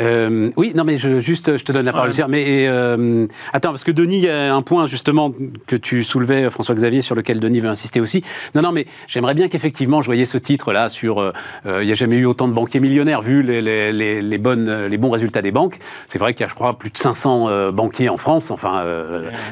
[0.00, 2.10] Euh, oui, non, mais je, juste, je te donne la parole.
[2.28, 5.32] Mais euh, attends, parce que Denis, il y a un point justement
[5.66, 8.22] que tu soulevais, François-Xavier, sur lequel Denis veut insister aussi.
[8.54, 11.32] Non, non, mais j'aimerais bien qu'effectivement, je voyais ce titre-là sur euh,
[11.66, 14.98] il n'y a jamais eu autant de banquiers millionnaires, vu les, les, les, bonnes, les
[14.98, 15.78] bons résultats des banques.
[16.06, 18.84] C'est vrai qu'il y a, je crois, plus de 500 banquiers en France, enfin,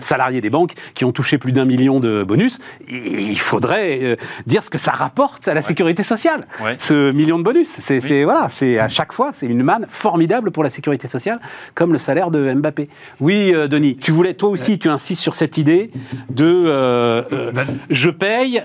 [0.01, 2.59] salariés des banques, qui ont touché plus d'un million de bonus.
[2.89, 6.43] il faudrait dire ce que ça rapporte à la sécurité sociale,
[6.79, 7.69] ce million de bonus.
[7.69, 11.41] C'est voilà, c'est à chaque fois, c'est une manne formidable pour la sécurité sociale,
[11.75, 12.89] comme le salaire de Mbappé.
[13.21, 15.91] Oui, euh, Denis, tu voulais, toi aussi, tu insistes sur cette idée
[16.31, 18.63] de euh, euh, ben- je paye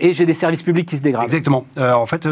[0.00, 1.24] et j'ai des services publics qui se dégradent.
[1.24, 1.66] Exactement.
[1.78, 2.26] en fait,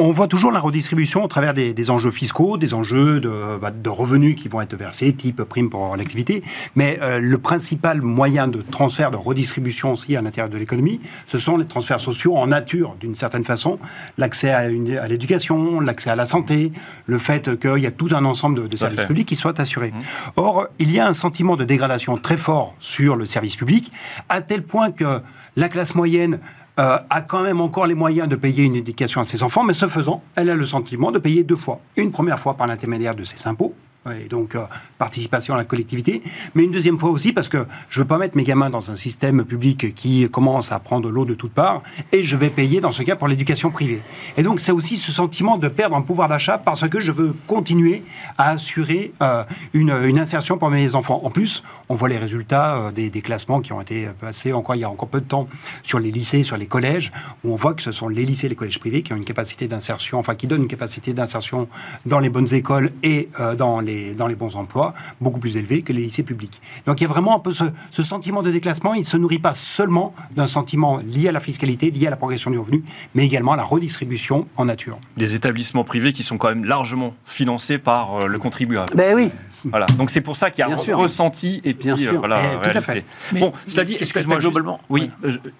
[0.00, 3.20] on voit toujours la redistribution au travers des, enjeux fiscaux, des enjeux
[3.60, 6.42] bah, de, revenus qui vont être versés, type prime pour l'activité.
[6.74, 11.38] Mais euh, le principal moyen de transfert, de redistribution aussi à l'intérieur de l'économie, ce
[11.38, 13.78] sont les transferts sociaux en nature, d'une certaine façon.
[14.16, 16.72] L'accès à, l'éducation, l'accès à la santé,
[17.06, 19.90] le fait qu'il y a tout un ensemble de, services publics qui soient assurés.
[19.90, 20.00] Mmh.
[20.36, 23.92] Or, il y a un sentiment de dégradation très fort sur le service public,
[24.30, 25.20] à tel point que
[25.56, 26.38] la classe moyenne
[26.80, 29.74] euh, a quand même encore les moyens de payer une éducation à ses enfants, mais
[29.74, 31.78] ce faisant, elle a le sentiment de payer deux fois.
[31.96, 33.74] Une première fois par l'intermédiaire de ses impôts,
[34.06, 34.64] et donc euh,
[34.98, 36.22] participation à la collectivité,
[36.54, 38.90] mais une deuxième fois aussi parce que je ne veux pas mettre mes gamins dans
[38.90, 41.82] un système public qui commence à prendre l'eau de toutes parts,
[42.12, 44.00] et je vais payer dans ce cas pour l'éducation privée.
[44.38, 47.34] Et donc c'est aussi ce sentiment de perdre un pouvoir d'achat parce que je veux
[47.46, 48.02] continuer
[48.38, 51.20] à assurer euh, une, une, insertion pour mes enfants.
[51.24, 54.80] En plus, on voit les résultats euh, des, classements qui ont été passés encore il
[54.80, 55.46] y a encore peu de temps
[55.82, 57.12] sur les lycées, sur les collèges,
[57.44, 59.68] où on voit que ce sont les lycées, les collèges privés qui ont une capacité
[59.68, 61.68] d'insertion, enfin qui donnent une capacité d'insertion
[62.06, 65.92] dans les bonnes écoles et dans les dans les bons emplois, beaucoup plus élevés que
[65.92, 66.60] les lycées publics.
[66.86, 68.94] Donc il y a vraiment un peu ce, sentiment de déclassement.
[68.94, 72.16] Il ne se nourrit pas seulement d'un sentiment lié à la fiscalité, lié à la
[72.16, 72.82] progression du revenu,
[73.14, 74.98] mais également à la redistribution en nature.
[75.16, 78.92] Des établissements privés qui sont quand même largement financés par euh, le contribuable.
[78.94, 79.30] Ben oui.
[79.66, 79.86] Voilà.
[79.98, 82.14] Donc c'est pour ça qu'il y a un ressenti et puis Bien sûr.
[82.14, 83.04] Euh, voilà, eh, tout à fait.
[83.32, 84.80] bon, cela dit, excuse-moi globalement.
[84.88, 85.10] Oui,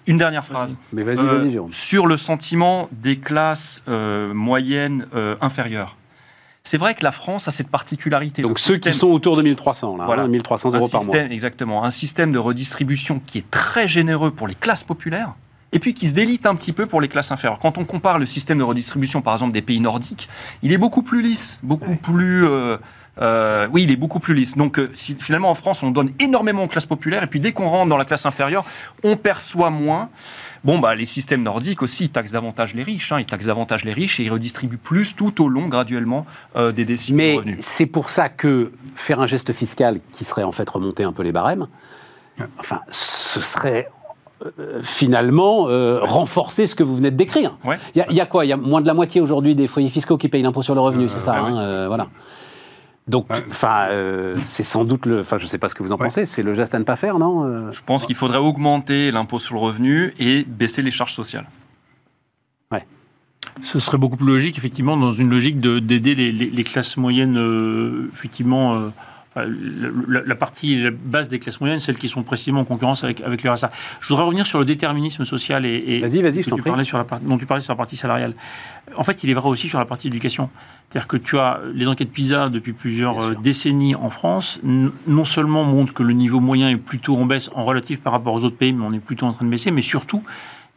[0.07, 0.77] une dernière phrase.
[0.93, 5.05] Mais vas-y, vas-y, euh, Sur le sentiment des classes moyennes
[5.41, 5.97] inférieures.
[6.63, 8.43] C'est vrai que la France a cette particularité.
[8.43, 10.27] Donc ceux qui sont autour de 1300, là, voilà.
[10.27, 11.15] 1300 euros par mois.
[11.17, 11.83] Exactement.
[11.83, 15.33] Un système de redistribution qui est très généreux pour les classes populaires
[15.73, 17.59] et puis qui se délite un petit peu pour les classes inférieures.
[17.59, 20.27] Quand on compare le système de redistribution, par exemple, des pays nordiques,
[20.63, 22.45] il est beaucoup plus lisse, beaucoup plus...
[22.45, 22.77] Euh,
[23.21, 24.57] euh, oui, il est beaucoup plus lisse.
[24.57, 27.67] Donc, euh, finalement, en France, on donne énormément aux classes populaires, et puis dès qu'on
[27.69, 28.65] rentre dans la classe inférieure,
[29.03, 30.09] on perçoit moins.
[30.63, 33.11] Bon, bah, les systèmes nordiques aussi, ils taxent davantage les riches.
[33.11, 36.71] Hein, ils taxent davantage les riches et ils redistribuent plus tout au long, graduellement, euh,
[36.71, 37.57] des décisions Mais de revenus.
[37.61, 41.23] c'est pour ça que faire un geste fiscal qui serait en fait remonter un peu
[41.23, 41.67] les barèmes,
[42.59, 43.89] enfin, ce serait
[44.45, 47.57] euh, finalement euh, renforcer ce que vous venez de décrire.
[47.95, 48.45] Il y, a quoi?
[48.45, 50.75] Il y a moins de la moitié aujourd'hui des foyers fiscaux qui payent l'impôt sur
[50.75, 52.07] le revenu, c'est ça hein, Voilà.
[53.07, 55.21] Donc, enfin, euh, c'est sans doute le.
[55.21, 56.25] Enfin, je ne sais pas ce que vous en pensez.
[56.25, 59.39] C'est le geste à ne pas faire, non euh Je pense qu'il faudrait augmenter l'impôt
[59.39, 61.47] sur le revenu et baisser les charges sociales.
[62.71, 62.85] Ouais.
[63.61, 68.91] Ce serait beaucoup plus logique, effectivement, dans une logique d'aider les, classes moyennes, euh, effectivement.
[69.35, 73.43] La, partie la base des classes moyennes, celles qui sont précisément en concurrence avec, avec
[73.43, 73.71] le RSA.
[74.01, 76.71] Je voudrais revenir sur le déterminisme social et, vas-y, vas-y, je t'en prie.
[76.85, 78.33] Sur la, dont tu parlais sur la partie salariale.
[78.97, 80.49] En fait, il est vrai aussi sur la partie éducation.
[80.89, 85.63] C'est-à-dire que tu as les enquêtes PISA depuis plusieurs euh, décennies en France, non seulement
[85.63, 88.57] montrent que le niveau moyen est plutôt en baisse en relatif par rapport aux autres
[88.57, 90.23] pays, mais on est plutôt en train de baisser, mais surtout,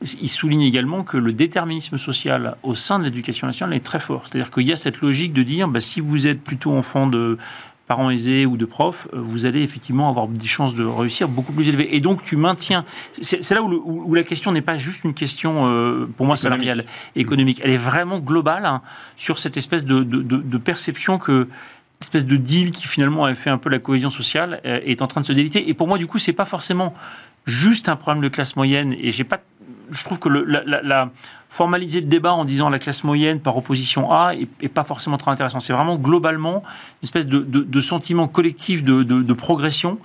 [0.02, 4.22] ils soulignent également que le déterminisme social au sein de l'éducation nationale est très fort.
[4.24, 7.38] C'est-à-dire qu'il y a cette logique de dire, bah, si vous êtes plutôt enfant de
[7.86, 11.52] parents aisés ou de profs, euh, vous allez effectivement avoir des chances de réussir beaucoup
[11.52, 11.94] plus élevées.
[11.94, 12.84] Et donc, tu maintiens.
[13.20, 17.60] C'est là où, la question n'est pas juste une question, euh, pour moi, salariale, économique.
[17.62, 18.82] Elle est vraiment globale hein,
[19.16, 21.48] sur cette espèce de, de, perception que
[22.00, 25.06] espèce de deal qui finalement a fait un peu la cohésion sociale euh, est en
[25.06, 25.68] train de se déliter.
[25.68, 26.94] Et pour moi, du coup, c'est pas forcément
[27.46, 28.94] juste un problème de classe moyenne.
[28.98, 29.40] Et j'ai pas,
[29.90, 31.10] je trouve que la,
[31.54, 35.30] formaliser le débat en disant la classe moyenne par opposition à est, pas forcément très
[35.30, 35.60] intéressant.
[35.60, 39.98] C'est vraiment globalement une espèce de, sentiment collectif de, progression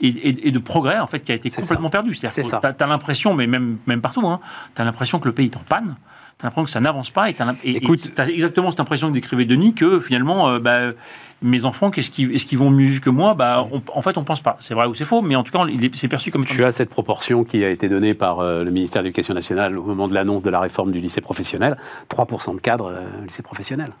[0.00, 2.14] et, de progrès en fait qui a été complètement perdu.
[2.14, 4.40] C'est-à-dire que tu as, l'impression, mais même, même partout, hein,
[4.74, 5.96] tu as l'impression que le pays est en panne
[6.38, 9.46] tu as l'impression que ça n'avance pas et tu as, exactement cette impression que décrivait
[9.46, 10.92] Denis que finalement, euh, bah,
[11.40, 13.32] mes enfants, qu'est-ce qu'ils, est-ce qu'ils vont mieux que moi?
[13.32, 14.58] Bah, En fait, on ne pense pas.
[14.60, 16.44] C'est vrai ou c'est faux, mais en tout cas, c'est perçu comme...
[16.44, 19.78] Tu as cette proportion qui a été donnée par euh, le ministère de l'Éducation nationale
[19.78, 21.78] au moment de l'annonce de la réforme du lycée professionnel.
[22.10, 23.92] 3% de cadres euh, lycée professionnel.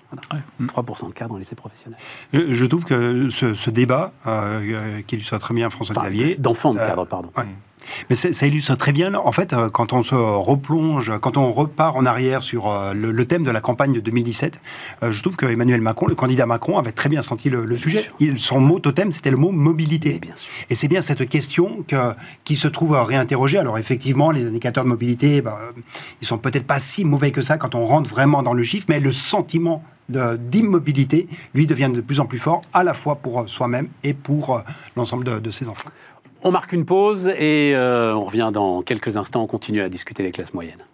[0.60, 1.98] 3% de cadres en lycée professionnel.
[2.34, 4.12] Je trouve que ce, débat,
[5.06, 6.36] qui illustre très bien François Clavier...
[6.38, 7.30] D'enfants de cadres, pardon.
[8.08, 11.96] Mais ça illustre très bien, en fait, euh, quand on se replonge, quand on repart
[11.96, 14.60] en arrière sur euh, le, thème de la campagne de 2017,
[15.02, 18.10] euh, je trouve que Emmanuel Macron, le candidat Macron, avait très bien senti le, sujet.
[18.20, 20.20] Il, son mot totem, c'était le mot mobilité.
[20.70, 23.58] Et c'est bien cette question que, qui se trouve réinterrogée.
[23.58, 25.58] Alors effectivement, les indicateurs de mobilité, bah,
[26.20, 28.86] ils sont peut-être pas si mauvais que ça quand on rentre vraiment dans le chiffre,
[28.88, 33.48] mais le sentiment d'immobilité, lui, devient de plus en plus fort, à la fois pour
[33.48, 34.62] soi-même et pour
[34.94, 35.90] l'ensemble de, de ses enfants.
[36.46, 39.42] On marque une pause et euh, on revient dans quelques instants.
[39.42, 40.84] On continue à discuter des classes moyennes.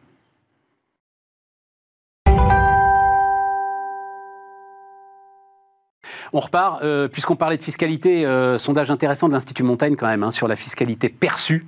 [6.33, 10.23] On repart, euh, puisqu'on parlait de fiscalité, euh, sondage intéressant de l'Institut Montaigne quand même,
[10.23, 11.67] hein, sur la fiscalité perçue.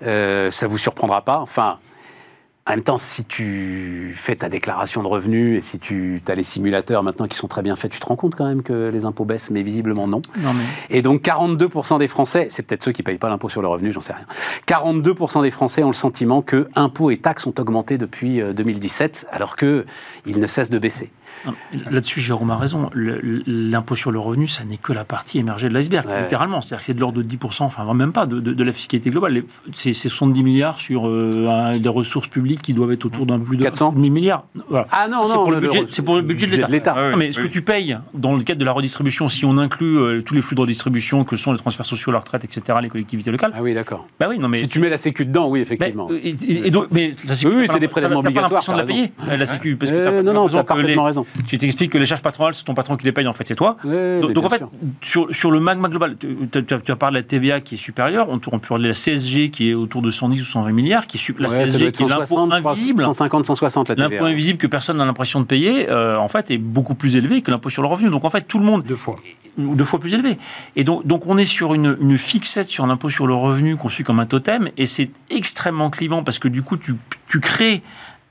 [0.00, 1.38] ça vous surprendra pas.
[1.38, 1.78] Enfin,
[2.68, 6.42] en même temps, si tu fais ta déclaration de revenus et si tu as les
[6.42, 9.04] simulateurs maintenant qui sont très bien faits, tu te rends compte quand même que les
[9.04, 10.20] impôts baissent, mais visiblement non.
[10.90, 13.68] Et donc 42% des Français, c'est peut-être ceux qui ne payent pas l'impôt sur le
[13.68, 14.26] revenu, j'en sais rien.
[14.66, 19.36] 42% des Français ont le sentiment que impôts et taxes ont augmenté depuis 2017, euh,
[19.36, 19.84] alors qu'ils
[20.26, 21.12] ne cessent de baisser.
[21.90, 22.90] Là-dessus, Jérôme a raison.
[22.94, 26.60] L'impôt sur le revenu, ça n'est que la partie émergée de l'iceberg, littéralement.
[26.60, 29.44] C'est-à-dire que c'est de l'ordre de 10%, enfin même pas, de, la fiscalité globale.
[29.74, 33.56] C'est 70 milliards sur euh, des ressources publiques qui doivent être autour d'un peu plus
[33.56, 34.44] de 400 milliards.
[34.90, 35.34] Ah non, non, c'est
[36.02, 36.94] pour, le budget de l'État.
[36.96, 39.98] Ah mais ce que tu payes dans le cadre de la redistribution, si on inclut
[39.98, 42.88] euh, tous les flux de redistribution que sont les transferts sociaux, la retraite, etc., les
[42.88, 43.52] collectivités locales.
[43.54, 44.06] Ah oui, d'accord.
[44.18, 46.08] Bah oui, non, mais si tu mets la Sécu dedans, oui, effectivement.
[46.10, 47.10] Mais, et, donc, mais
[47.44, 48.62] oui, c'est des prélèvements obligatoires.
[48.62, 49.76] Tu pas l'impression de la payer, la Sécu.
[49.76, 51.25] Parce que euh, non, non, tu as parfaitement raison.
[51.46, 53.54] Tu t'expliques que les charges patronales, c'est ton patron qui les paye, en fait, c'est
[53.54, 53.76] toi.
[53.84, 54.62] donc, en fait,
[55.02, 58.68] sur, le magma global, tu as parlé de la TVA qui est supérieure, on peut
[58.68, 61.48] parler de la CSG qui est autour de 110 ou 120 milliards, qui est la
[61.48, 63.02] CSG qui est l'impôt invisible.
[63.02, 64.08] 150, 160 la TVA.
[64.08, 67.42] L'impôt invisible que personne n'a l'impression de payer, euh, en fait, est beaucoup plus élevé
[67.42, 68.10] que l'impôt sur le revenu.
[68.10, 68.84] Donc en fait, tout le monde.
[68.84, 69.16] Deux fois.
[69.58, 70.36] Deux fois plus élevé.
[70.76, 74.04] Et donc, donc on est sur une, une fixette sur l'impôt sur le revenu conçu
[74.04, 76.94] comme un totem, et c'est extrêmement clivant parce que du coup, tu,
[77.28, 77.82] tu crées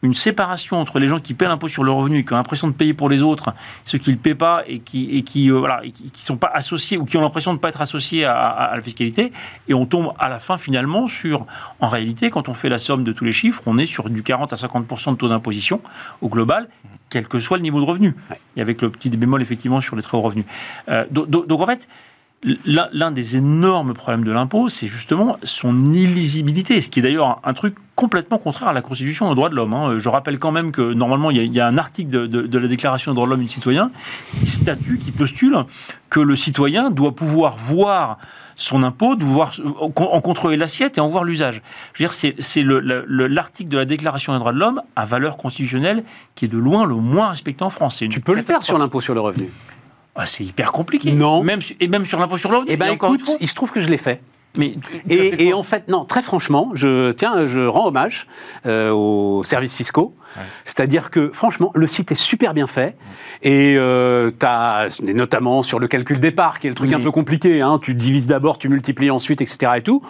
[0.06, 2.68] une séparation entre les gens qui paient l'impôt sur le revenu et qui ont l'impression
[2.68, 5.52] de payer pour les autres, ceux qui ne le paient pas et qui et qui
[5.52, 8.26] euh, voilà qui, sont pas associés ou qui ont l'impression de ne pas être associés
[8.26, 9.34] à, la fiscalité.
[9.68, 11.46] Et on tombe à la fin finalement sur
[11.80, 14.24] en réalité quand on fait la somme de tous les chiffres on est sur du
[14.24, 15.82] 40 à 50% de taux d'imposition
[16.22, 16.70] au global
[17.10, 18.15] quel que soit le niveau de revenu.
[18.58, 20.46] Et avec le petit bémol effectivement sur les très hauts revenus
[20.89, 21.88] euh, donc en fait
[22.66, 27.54] L'un des énormes problèmes de l'impôt, c'est justement son illisibilité, ce qui est d'ailleurs un,
[27.54, 29.74] truc complètement contraire à la Constitution des droits de l'homme.
[29.74, 29.98] Hein.
[29.98, 33.16] Je rappelle quand même que normalement, il y a, un article de, la Déclaration des
[33.16, 33.90] droits de l'homme et du citoyen
[34.40, 35.58] qui statue, qui postule
[36.12, 38.20] que le citoyen doit pouvoir voir
[38.58, 39.54] son impôt, devoir
[39.96, 41.62] en contrôler l'assiette et en voir l'usage.
[41.94, 46.04] Je veux dire, c'est l'article de la Déclaration des droits de l'homme à valeur constitutionnelle
[46.36, 48.04] qui est de loin le moins respecté en France.
[48.10, 49.50] Tu peux le faire sur l'impôt sur le revenu
[50.15, 51.12] ah, c'est hyper compliqué.
[51.12, 51.43] Non.
[51.43, 53.89] Même, et même sur l'impôt sur le Eh bien, écoute, il se trouve que je
[53.89, 54.21] l'ai fait.
[54.58, 54.75] Mais,
[55.10, 58.25] et, en fait, non, très franchement, je, tiens, je rends hommage
[58.65, 60.15] euh, aux services fiscaux.
[60.65, 62.95] C'est-à-dire que, franchement, le site est super bien fait.
[63.41, 67.62] Et euh, as, notamment sur le calcul départ, qui est le truc un peu compliqué,
[67.62, 69.73] hein, tu divises d'abord, tu multiplies ensuite, etc.
[69.78, 70.01] Et tout.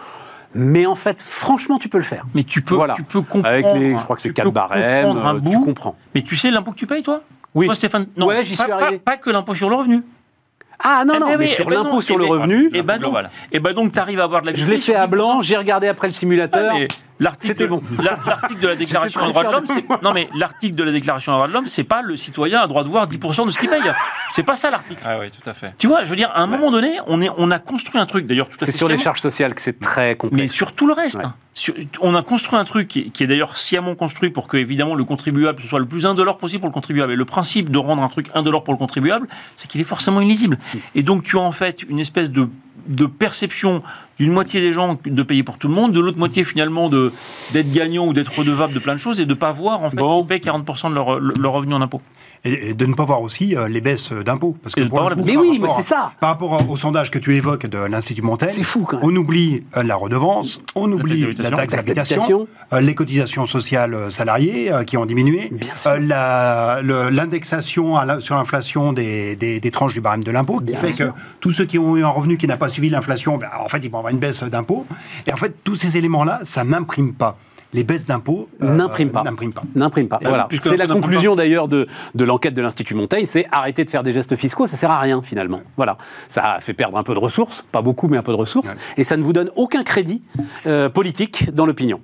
[0.53, 2.25] Mais en fait, franchement, tu peux le faire.
[2.33, 3.47] Mais tu peux, tu peux comprendre.
[3.47, 5.95] Avec les, je crois que c'est 4 barèmes, un bout, tu comprends.
[6.13, 7.21] Mais tu sais l'impôt que tu payes, toi?
[7.55, 7.69] Oui.
[7.73, 8.99] Stéphane, non, ouais, j'y suis arrivé.
[8.99, 10.03] Pas, que l'impôt sur le revenu.
[10.79, 12.69] Ah non, eh non, ben mais, sur eh ben l'impôt sur eh le ben, revenu.
[12.73, 13.15] Et ben, donc,
[13.51, 15.55] et ben donc, tu arrives à avoir de la Je l'ai fait à blanc, j'ai
[15.55, 16.75] regardé après le simulateur.
[16.75, 16.85] Ah,
[17.19, 17.81] l'article bon.
[18.25, 21.31] l'article de la Déclaration des droits de l'homme, c'est non mais l'article de la Déclaration
[21.31, 23.59] des droits de l'homme, c'est pas le citoyen a droit de voir 10% de ce
[23.59, 23.81] qu'il paye.
[24.29, 25.03] C'est pas ça l'article.
[25.05, 25.73] Ah oui, tout à fait.
[25.77, 28.05] Tu vois, je veux dire, à un moment donné, on, est, on a construit un
[28.05, 28.71] truc, d'ailleurs, tout à fait.
[28.71, 30.41] C'est sur les charges sociales que c'est très complexe.
[30.41, 31.21] Mais sur tout le reste.
[32.01, 35.61] on a construit un truc qui, est d'ailleurs sciemment construit pour que, évidemment, le contribuable
[35.61, 37.13] soit le plus indolore possible pour le contribuable.
[37.13, 40.21] Et le principe de rendre un truc indolore pour le contribuable, c'est qu'il est forcément
[40.21, 40.57] illisible.
[40.95, 42.49] Et donc, tu as en fait une espèce de
[42.87, 43.81] de perception
[44.17, 47.71] d'une moitié des gens de payer pour tout le monde, de l'autre moitié finalement d'être
[47.71, 49.97] gagnant ou d'être redevable de plein de choses et de ne pas voir en fait
[49.97, 52.01] qu'ils paient 40% de leur, leur revenu en impôt
[52.45, 54.55] et, de ne pas voir aussi euh, les baisses d'impôts.
[54.61, 54.81] Parce que
[55.25, 56.11] mais oui, mais c'est ça.
[56.19, 58.85] Par rapport au sondage que tu évoques de l'Institut Montaigne, c'est fou.
[58.87, 59.05] Quand même.
[59.05, 64.71] On oublie euh, la redevance, on oublie la taxe d'habitation, euh, les cotisations sociales salariées
[64.85, 65.51] qui ont diminué,
[65.85, 71.65] l'indexation sur l'inflation des, des, tranches du barème de l'impôt, qui fait que tous ceux
[71.65, 73.97] qui ont eu un revenu qui n'a pas suivi l'inflation, ben, en fait, ils vont
[73.97, 74.85] avoir une baisse d'impôts.
[75.25, 77.37] Et en fait, tous ces éléments-là, ça n'imprime pas
[77.75, 79.23] les baisses d'impôts euh, n'impriment pas.
[79.75, 80.19] N'impriment pas.
[80.21, 80.47] Voilà.
[80.59, 84.13] C'est la conclusion d'ailleurs de, de l'enquête de l'Institut Montaigne, c'est arrêter de faire des
[84.13, 85.59] gestes fiscaux, ça sert à rien finalement.
[85.75, 85.97] Voilà.
[86.29, 89.03] Ça fait perdre un peu de ressources, pas beaucoup, mais un peu de ressources, et
[89.03, 90.21] ça ne vous donne aucun crédit
[90.65, 91.99] euh, politique dans l'opinion.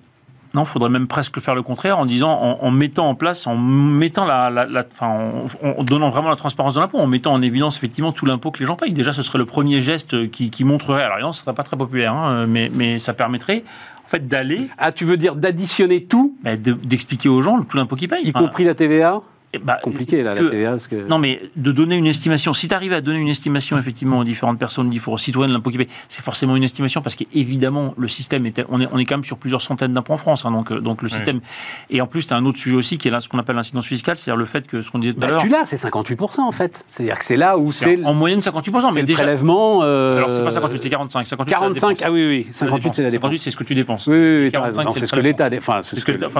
[0.53, 3.55] Non, il faudrait même presque faire le contraire en disant, en, mettant en place, en
[3.55, 5.45] mettant la, la, en,
[5.81, 8.65] donnant vraiment la transparence de l'impôt, en mettant en évidence effectivement tout l'impôt que les
[8.65, 8.93] gens payent.
[8.93, 11.03] Déjà, ce serait le premier geste qui, montrerait.
[11.03, 13.63] Alors, évidemment, ce serait pas très populaire, hein, mais, mais ça permettrait
[14.11, 14.67] fait d'aller.
[14.77, 18.25] Ah, tu veux dire d'additionner tout D'expliquer aux gens tout l'impôt qu'ils payent.
[18.25, 19.21] Y compris la TVA
[19.59, 20.77] bah, compliqué là, la TVA.
[21.09, 22.53] Non, mais de donner une estimation.
[22.53, 25.69] Si tu arrives à donner une estimation effectivement aux différentes personnes, aux citoyens de l'impôt
[25.69, 29.15] qui c'est forcément une estimation parce qu'évidemment le système est, on est, on est quand
[29.15, 30.45] même sur plusieurs centaines d'impôts en France.
[30.45, 31.41] Hein, donc, euh, donc le système.
[31.89, 33.55] Et en plus, tu as un autre sujet aussi qui est là, ce qu'on appelle
[33.55, 35.41] l'incidence fiscale, c'est-à-dire le fait que ce qu'on disait tout à bah, l'heure.
[35.41, 36.85] Tu l'as, c'est 58% en fait.
[36.87, 38.03] C'est-à-dire que c'est là où c'est.
[38.03, 38.93] En moyenne 58%.
[38.93, 39.79] Mais le prélèvement.
[39.83, 40.17] Euh...
[40.17, 41.27] Alors c'est pas 58, c'est 45.
[41.27, 42.47] 58, 45, ah oui, oui.
[42.51, 43.29] 58, c'est la dépense.
[43.31, 44.07] 58, c'est ce que tu dépenses.
[44.07, 44.51] Oui, oui, oui.
[44.51, 45.91] 45, c'est ce que l'État dépense.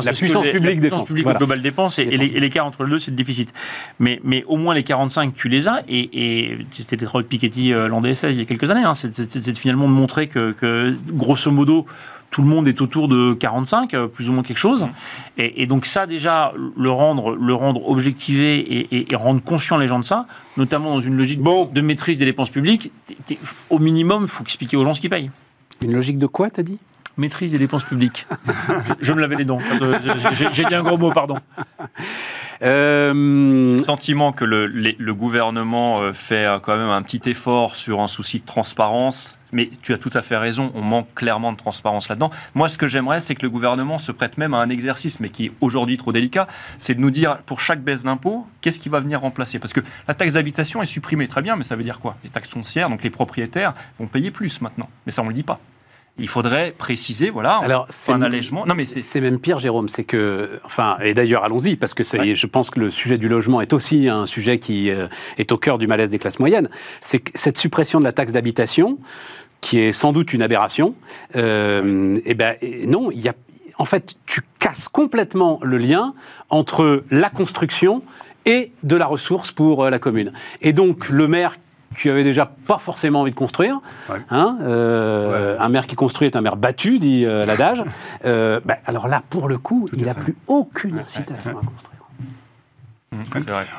[0.06, 1.00] La puissance publique dépense.
[1.00, 3.54] La puissance publique globale dépense et l'écart entre les deux, c'est le déficit.
[4.00, 5.84] Mais, mais au moins les 45, tu les as.
[5.88, 8.84] Et, c'était Detroit Piketty euh, l'an DSS il y a quelques années.
[8.84, 11.86] Hein, c'est finalement de montrer que, grosso modo,
[12.32, 14.88] tout le monde est autour de 45, euh, plus ou moins quelque chose.
[15.38, 20.06] Et, donc ça, déjà, le rendre, le rendre objectivé et, rendre conscient les gens de
[20.06, 20.26] ça,
[20.58, 22.92] notamment dans une logique de maîtrise des dépenses publiques,
[23.70, 25.30] au minimum, il faut expliquer aux gens ce qu'ils payent.
[25.82, 26.80] Une logique de quoi, t'as dit?
[27.18, 28.26] Maîtrise des dépenses publiques.
[29.02, 29.60] je, me lavais les dents.
[30.54, 31.38] J'ai dit un gros mot, pardon.
[32.64, 33.78] Euh...
[33.80, 38.08] Sentiment que le, le, gouvernement euh, fait euh, quand même un petit effort sur un
[38.08, 42.08] souci de transparence, mais tu as tout à fait raison, on manque clairement de transparence
[42.08, 42.30] là-dedans.
[42.54, 45.30] Moi, ce que j'aimerais, c'est que le gouvernement se prête même à un exercice, mais
[45.30, 46.48] qui est aujourd'hui trop délicat,
[46.78, 49.58] c'est de nous dire, pour chaque baisse d'impôt, qu'est-ce qui va venir remplacer?
[49.58, 52.16] Parce que la taxe d'habitation est supprimée, très bien, mais ça veut dire quoi?
[52.24, 54.90] Les taxes foncières, donc les propriétaires, vont payer plus maintenant.
[55.06, 55.60] Mais ça, on ne le dit pas
[56.18, 58.66] il faudrait préciser, voilà, Alors, c'est un allègement.
[58.66, 62.46] Non, mais c'est même pire, Jérôme, c'est que, enfin, et d'ailleurs, allons-y, parce que je
[62.48, 65.78] pense que le sujet du logement est aussi un sujet qui euh, est au cœur
[65.78, 66.70] du malaise des classes moyennes.
[67.00, 69.00] C'est que cette suppression de la taxe d'habitation,
[69.62, 70.96] qui est sans doute une aberration,
[71.36, 72.56] euh, et eh ben
[72.88, 73.34] non, il y a,
[73.78, 76.14] en fait, tu casses complètement le lien
[76.50, 78.04] entre la construction
[78.46, 80.34] et de la ressource pour euh, la commune.
[80.62, 81.58] Et donc, le maire
[81.98, 83.80] qui avait déjà pas forcément envie de construire.
[84.30, 87.84] Hein, euh, un maire qui construit est un maire battu, dit euh, l'adage.
[88.24, 91.91] Euh, bah, alors là, pour le coup, il n'a plus aucune incitation à construire.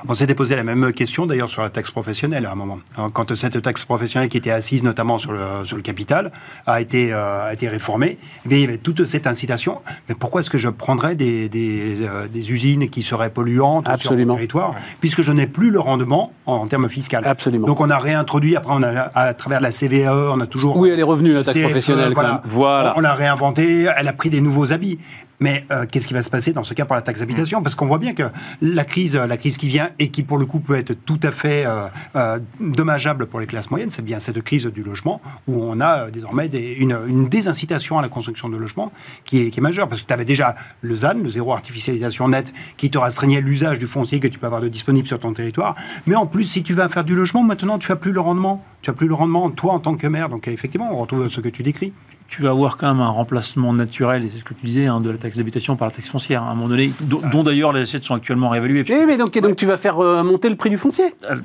[0.08, 2.80] On s'était posé la même question d'ailleurs sur la taxe professionnelle à un moment.
[3.14, 6.32] Quand cette taxe professionnelle qui était assise notamment sur le, sur le capital
[6.66, 9.80] a été, euh, a été réformée, eh il y avait toute cette incitation.
[10.08, 14.12] Mais pourquoi est-ce que je prendrais des, des, euh, des, usines qui seraient polluantes sur
[14.12, 17.16] le territoire, puisque je n'ai plus le rendement en, termes fiscaux?
[17.24, 17.66] Absolument.
[17.66, 20.76] Donc on a réintroduit, après on a, à travers la CVAE, on a toujours...
[20.76, 22.12] Oui, elle est revenue, la taxe professionnelle.
[22.12, 22.42] Voilà.
[22.44, 22.94] voilà.
[22.96, 24.98] On l'a réinventée, elle a pris des nouveaux habits.
[25.42, 27.62] Mais euh, qu'est-ce qui va se passer dans ce cas pour la taxe d'habitation?
[27.62, 28.22] Parce qu'on voit bien que
[28.60, 31.32] la crise, la crise qui vient et qui pour le coup peut être tout à
[31.32, 35.60] fait euh, euh, dommageable pour les classes moyennes, c'est bien cette crise du logement où
[35.60, 38.92] on a désormais une, désincitation à la construction de logements
[39.24, 39.88] qui est, majeure.
[39.88, 43.80] Parce que tu avais déjà le ZAN, le zéro artificialisation nette, qui te restreignait l'usage
[43.80, 45.74] du foncier que tu peux avoir de disponible sur ton territoire.
[46.06, 48.64] Mais en plus, si tu vas faire du logement, maintenant tu n'as plus le rendement.
[48.80, 50.28] Tu n'as plus le rendement, toi en tant que maire.
[50.28, 51.92] Donc effectivement, on retrouve ce que tu décris
[52.32, 55.02] tu vas avoir quand même un remplacement naturel, et c'est ce que tu disais, hein,
[55.02, 57.82] de la taxe d'habitation par la taxe foncière, à un moment donné, dont, d'ailleurs les
[57.82, 58.86] assiettes sont actuellement réévaluées.
[58.88, 61.36] Oui, mais donc, donc tu vas faire euh, monter le prix du foncier euh,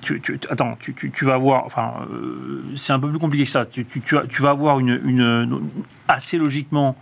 [0.50, 3.66] Attends, tu, vas avoir, enfin, euh, c'est un peu plus compliqué que ça.
[3.66, 3.82] Tu,
[4.42, 5.60] vas avoir une, une
[6.08, 6.96] assez logiquement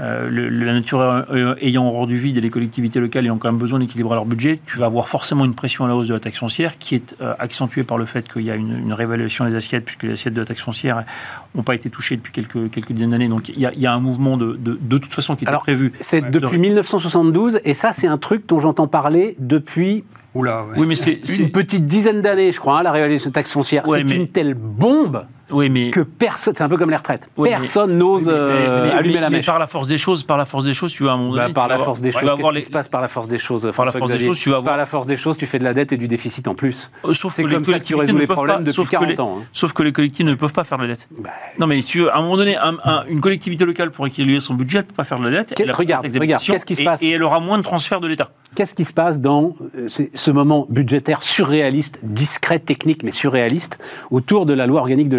[0.00, 3.60] euh, la nature euh, ayant horreur du vide et les collectivités locales ayant quand même
[3.60, 6.20] besoin d'équilibrer leur budget, tu vas avoir forcément une pression à la hausse de la
[6.20, 9.54] taxe foncière qui est euh, accentuée par le fait qu'il y a une, réévaluation des
[9.54, 11.04] assiettes, puisque les assiettes de la taxe foncière
[11.54, 13.28] n'ont pas été touchées depuis quelques, quelques dizaines d'années.
[13.28, 15.92] Donc il y, a, un mouvement de, de, toute façon qui était prévu.
[16.00, 20.96] C'est depuis 1972, et ça c'est un truc dont j'entends parler depuis Oula, Oui, mais
[20.96, 23.84] c'est une petite dizaine d'années, je crois, hein, la réalisation de taxe foncière.
[23.86, 27.28] c'est une telle bombe oui, mais que personne, c'est un peu comme les retraites.
[27.42, 29.46] personne n'ose euh, allumer la mèche.
[29.46, 31.36] par la force des choses, par la force des choses, tu vas à un moment
[31.36, 33.70] bah, par la force des choses, qu'est-ce qui se passe par la force des choses
[33.74, 35.64] Par la force des choses, tu vas Par la force des choses, tu fais de
[35.64, 36.90] la dette et du déficit en plus.
[37.04, 39.38] Euh, sauf c'est comme ça que tu résous les problèmes depuis 40 ans.
[39.40, 39.44] Hein.
[39.52, 41.08] Sauf que les collectivités ne peuvent pas faire de la dette.
[41.18, 42.56] Bah, non, mais si à un moment donné,
[43.08, 45.54] une collectivité locale pour équilibrer son budget, elle ne peut pas faire de la dette.
[45.72, 48.30] Regarde, regarde, qu'est-ce qui se passe Et elle aura moins de transferts de l'État.
[48.54, 54.44] Qu'est-ce qui se passe dans euh, ce moment budgétaire surréaliste, discret, technique, mais surréaliste, autour
[54.44, 55.16] de la loi organique de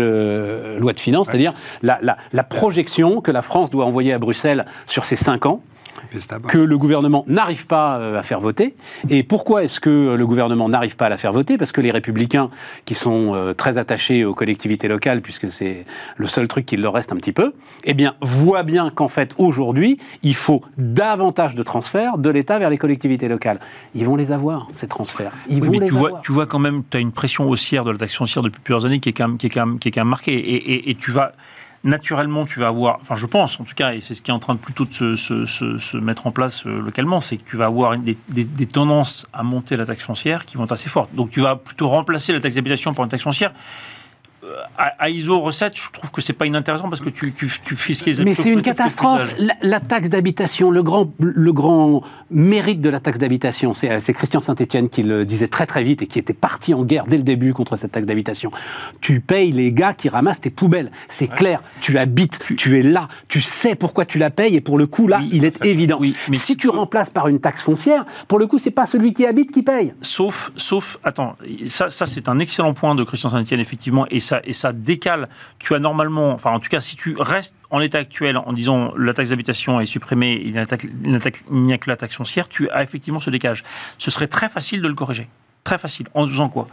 [0.80, 5.06] loi de finances, c'est-à-dire la, la, projection que la France doit envoyer à Bruxelles sur
[5.06, 5.62] ces cinq ans
[6.48, 8.76] que le gouvernement n'arrive pas euh, à faire voter.
[9.10, 11.58] Et pourquoi est-ce que le gouvernement n'arrive pas à la faire voter?
[11.58, 12.50] Parce que les républicains,
[12.86, 15.86] qui sont euh, très attachés aux collectivités locales, puisque c'est
[16.18, 19.34] le seul truc qui leur reste un petit peu, eh bien, voient bien qu'en fait,
[19.38, 23.60] aujourd'hui, il faut davantage de transferts de l'État vers les collectivités locales.
[23.94, 25.32] Ils vont les avoir, ces transferts.
[25.50, 26.12] Ils vont les tu avoir.
[26.12, 28.62] Vois, tu vois quand même, tu as une pression haussière de la taxe foncière depuis
[28.62, 30.34] plusieurs années qui est quand même, qui est quand même, qui est quand même marquée.
[30.34, 31.34] Et, et tu vas
[31.84, 34.34] naturellement, tu vas avoir, enfin je pense en tout cas, et c'est ce qui est
[34.34, 37.66] en train de plutôt de se, mettre en place euh, localement, c'est que tu vas
[37.66, 38.16] avoir des,
[38.66, 41.14] tendances à monter la taxe foncière qui vont être assez fortes.
[41.14, 43.54] Donc tu vas plutôt remplacer la taxe d'habitation par une taxe foncière
[44.78, 48.22] à, ISO recette, je trouve que c'est pas inintéressant parce que tu, tu, tu fiscalises.
[48.22, 49.36] Mais c'est une catastrophe.
[49.62, 54.90] La, taxe d'habitation, le grand, le grand mérite de la taxe d'habitation, c'est Christian Saint-Etienne
[54.90, 57.54] qui le disait très très vite et qui était parti en guerre dès le début
[57.54, 58.52] contre cette taxe d'habitation.
[59.02, 60.92] Tu payes les gars qui ramassent tes poubelles.
[61.08, 61.62] C'est clair.
[61.82, 62.80] Tu habites, tu...
[62.80, 65.66] es là, tu sais pourquoi tu la payes et pour le coup là, il est
[65.66, 65.98] évident.
[66.00, 69.14] Oui, mais si tu remplaces par une taxe foncière, pour le coup, c'est pas celui
[69.14, 69.94] qui habite qui paye.
[70.02, 71.36] Sauf, sauf, attends,
[71.66, 75.30] ça, ça c'est un excellent point de Christian Saint-Etienne effectivement et ça, et ça décale,
[75.60, 78.94] tu as normalement, enfin en tout cas si tu restes en l'état actuel en disant
[78.98, 83.20] la taxe d'habitation est supprimée, il n'y a que la taxe foncière, tu as effectivement
[83.20, 83.64] ce décalage.
[83.98, 85.28] Ce serait très facile de le corriger.
[85.64, 86.08] Très facile.
[86.14, 86.68] En faisant quoi?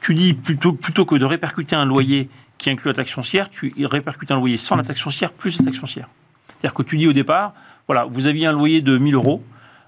[0.00, 3.74] Tu dis plutôt, plutôt que de répercuter un loyer qui inclut la taxe foncière, tu
[3.80, 6.08] répercutes un loyer sans la taxe foncière plus la taxe foncière.
[6.48, 7.54] C'est-à-dire que tu dis au départ,
[7.86, 9.42] voilà, vous aviez un loyer de 1000 euros,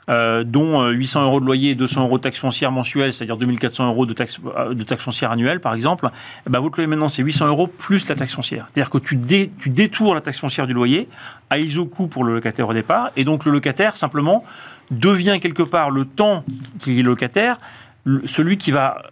[0.08, 3.36] euh, dont 800 euh, euros de loyer et 200 euros de taxe foncière mensuelle, c'est-à-dire
[3.36, 6.08] 2400 euros de taxe, euh, de taxe foncière annuelle, par exemple,
[6.46, 8.66] eh ben, votre loyer maintenant, c'est 800 euros plus la taxe foncière.
[8.72, 11.08] C'est-à-dire que tu, dé, tu détours la taxe foncière du loyer
[11.50, 14.44] à iso-coût pour le locataire au départ, et donc le locataire, simplement,
[14.92, 16.44] devient quelque part le temps
[16.78, 17.58] qu'il est locataire,
[18.24, 19.02] celui qui va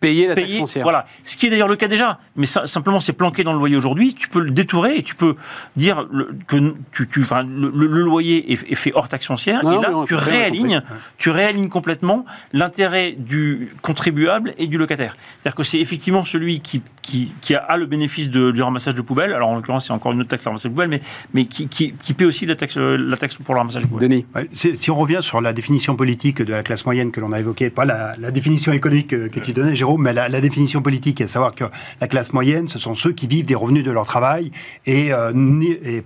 [0.00, 0.82] payer la taxe foncière.
[0.82, 1.06] Voilà.
[1.24, 4.14] Ce qui est d'ailleurs le cas déjà, mais simplement c'est planqué dans le loyer aujourd'hui.
[4.14, 5.36] Tu peux le détourer et tu peux
[5.76, 6.06] dire
[6.46, 9.60] que tu, tu enfin, le, loyer est, fait hors taxe foncière.
[9.62, 10.82] et là, tu réalignes,
[11.16, 15.14] tu réalignes complètement l'intérêt du contribuable et du locataire.
[15.36, 19.02] C'est-à-dire que c'est effectivement celui qui, qui, qui, a le bénéfice de, du ramassage de
[19.02, 19.32] poubelles.
[19.32, 21.02] Alors en l'occurrence, c'est encore une autre taxe, le ramassage de poubelles, mais,
[21.34, 24.08] mais qui, qui, qui, paie aussi la taxe, la taxe pour le ramassage de poubelles.
[24.08, 24.26] Denis.
[24.52, 27.70] si on revient sur la définition politique de la classe moyenne que l'on a évoquée,
[27.70, 31.24] pas la, la définition économique que, que tu donnais, Jérôme, mais la, définition politique est
[31.24, 31.64] de savoir que
[32.00, 34.50] la classe moyenne, ce sont ceux qui vivent des revenus de leur travail
[34.86, 35.32] et, euh,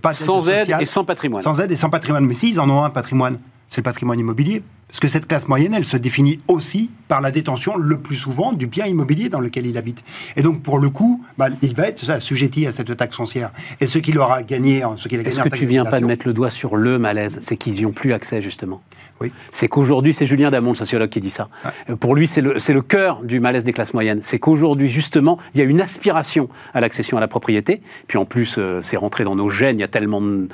[0.01, 1.43] pas sans aide et sans patrimoine.
[1.43, 2.25] Sans aide et sans patrimoine.
[2.27, 4.63] Mais s'ils en ont un patrimoine, c'est le patrimoine immobilier.
[4.93, 8.53] Parce que cette classe moyenne, elle se définit aussi par la détention, le plus souvent,
[8.53, 10.05] du bien immobilier dans lequel il habite.
[10.37, 13.53] Et donc, pour le coup, bah, il va être assujetti à cette taxe foncière.
[13.81, 16.05] Et ce qu'il aura gagné, ce qu'il a gagné Est-ce que tu viens pas de
[16.05, 17.39] mettre le doigt sur le malaise?
[17.41, 18.83] C'est qu'ils n'y ont plus accès, justement.
[19.53, 21.49] C'est qu'aujourd'hui, c'est Julien Damon, le sociologue, qui dit ça.
[21.91, 24.21] Euh, pour lui, c'est le, le cœur du malaise des classes moyennes.
[24.23, 27.81] C'est qu'aujourd'hui, justement, il y a une aspiration à l'accession à la propriété.
[28.07, 29.79] Puis en plus, euh, c'est rentré dans nos gènes.
[29.79, 30.49] Il y a tellement de,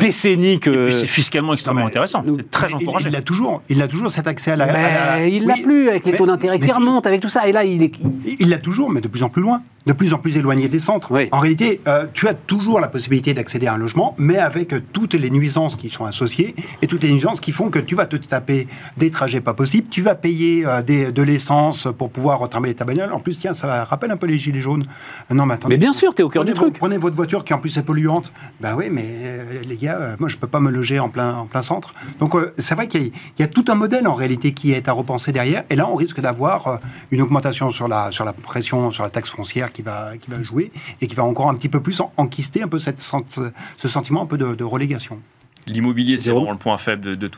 [0.00, 0.90] décennies que.
[0.90, 2.22] c'est fiscalement extrêmement intéressant.
[2.24, 3.08] C'est très encourageant.
[3.08, 4.66] Il a toujours, il a toujours cet accès à la.
[4.72, 7.46] Mais il l'a plus avec les taux d'intérêt qui remontent, avec tout ça.
[7.48, 7.92] Et là, il est.
[8.40, 10.80] Il l'a toujours, mais de plus en plus loin de plus en plus éloigné des
[10.80, 11.12] centres.
[11.30, 15.14] En réalité, euh, tu as toujours la possibilité d'accéder à un logement, mais avec toutes
[15.14, 18.16] les nuisances qui sont associées et toutes les nuisances qui font que tu vas te
[18.16, 18.66] taper
[18.96, 22.84] des trajets pas possibles, tu vas payer euh, des, de l'essence pour pouvoir retravailler ta
[22.84, 23.12] bagnole.
[23.12, 24.84] En plus, tiens, ça rappelle un peu les gilets jaunes.
[25.30, 25.74] Non, mais attendez.
[25.74, 26.78] Mais bien sûr, tu es au cœur du truc.
[26.78, 28.32] Prenez votre voiture qui en plus est polluante.
[28.60, 31.46] Ben oui, mais euh, les gars, moi je peux pas me loger en plein, en
[31.46, 31.94] plein centre.
[32.18, 35.30] Donc c'est vrai qu'il y, a tout un modèle en réalité qui est à repenser
[35.30, 35.62] derrière.
[35.70, 36.80] Et là, on risque d'avoir
[37.12, 40.42] une augmentation sur la, sur la pression, sur la taxe foncière qui va, qui va
[40.42, 40.72] jouer
[41.02, 44.26] et qui va encore un petit peu plus enquister un peu cette, ce sentiment un
[44.26, 45.20] peu de, relégation.
[45.66, 47.30] L'immobilier, c'est vraiment le point faible de,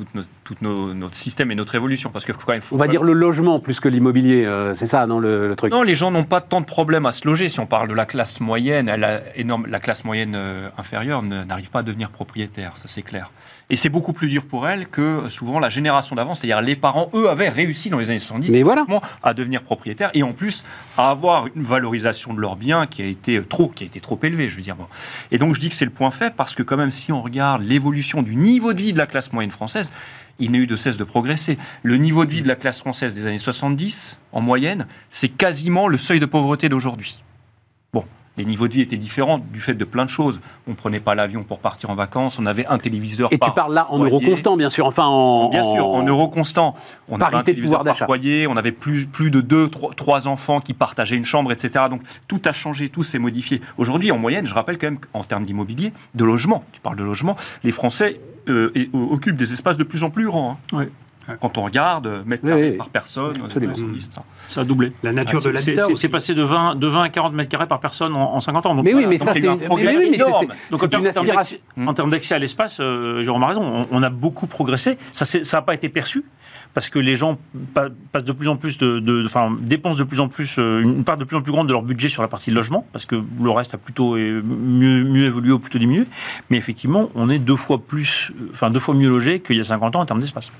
[0.48, 2.10] tout, notre système et notre évolution.
[2.10, 5.18] Parce que, faut on va dire le logement plus que l'immobilier, euh, c'est ça, non,
[5.18, 7.48] le, truc Non, les gens n'ont pas tant de problèmes à se loger.
[7.48, 8.90] Si on parle de la classe moyenne,
[9.34, 13.30] énorme, la classe moyenne euh, inférieure n'arrive pas à devenir propriétaire, ça c'est clair.
[13.70, 17.10] Et c'est beaucoup plus dur pour elle que souvent la génération d'avant, c'est-à-dire les parents,
[17.14, 18.86] eux, avaient réussi dans les années 70 Mais voilà.
[19.22, 20.64] à devenir propriétaires et en plus
[20.96, 24.18] à avoir une valorisation de leurs biens qui a été trop, qui a été trop
[24.22, 24.76] élevée, je veux dire.
[25.30, 27.20] Et donc je dis que c'est le point faible parce que quand même, si on
[27.20, 29.90] regarde l'évolution du niveau de vie de la classe moyenne française,
[30.38, 31.58] il n'a eu de cesse de progresser.
[31.82, 35.88] Le niveau de vie de la classe française des années 70, en moyenne, c'est quasiment
[35.88, 37.22] le seuil de pauvreté d'aujourd'hui.
[38.38, 40.40] Les niveaux de vie étaient différents du fait de plein de choses.
[40.66, 43.50] On ne prenait pas l'avion pour partir en vacances, on avait un téléviseur Et tu
[43.50, 44.86] parles là en euros constants, bien sûr.
[44.86, 46.74] Enfin, en, bien sûr, en euros constants.
[47.08, 48.06] On avait un de pouvoir d'achat.
[48.06, 51.86] foyer, on avait plus, plus de deux, trois, enfants qui partageaient une chambre, etc.
[51.90, 53.60] Donc tout a changé, tout s'est modifié.
[53.76, 57.04] Aujourd'hui, en moyenne, je rappelle quand même qu'en termes d'immobilier, de logement, tu parles de
[57.04, 60.58] logement, les Français euh, occupent des espaces de plus en plus grands.
[60.72, 60.86] Hein.
[61.40, 63.34] Quand on regarde, mètres carrés par personne,
[64.48, 64.92] ça a doublé.
[65.02, 65.86] La nature de l'habitat.
[65.94, 68.74] C'est passé de 20, de 20 à 40 mètres carrés par personne en, 50 ans.
[68.74, 73.86] mais oui, mais ça, c'est Donc, en termes d'accès à l'espace, euh, Jérôme a raison,
[73.90, 74.98] on, a beaucoup progressé.
[75.12, 76.24] Ça n'a pas été perçu
[76.74, 77.38] parce que les gens
[77.74, 81.16] passent de plus en plus de, enfin, dépensent de plus en plus euh, une part
[81.16, 83.50] de plus en plus grande de leur budget sur la partie logement, parce que le
[83.50, 86.04] reste a plutôt mieux, mieux évolué ou plutôt diminué.
[86.50, 89.64] Mais effectivement, on est deux fois plus, enfin deux fois mieux logé qu'il y a
[89.64, 90.52] 50 ans en termes d'espace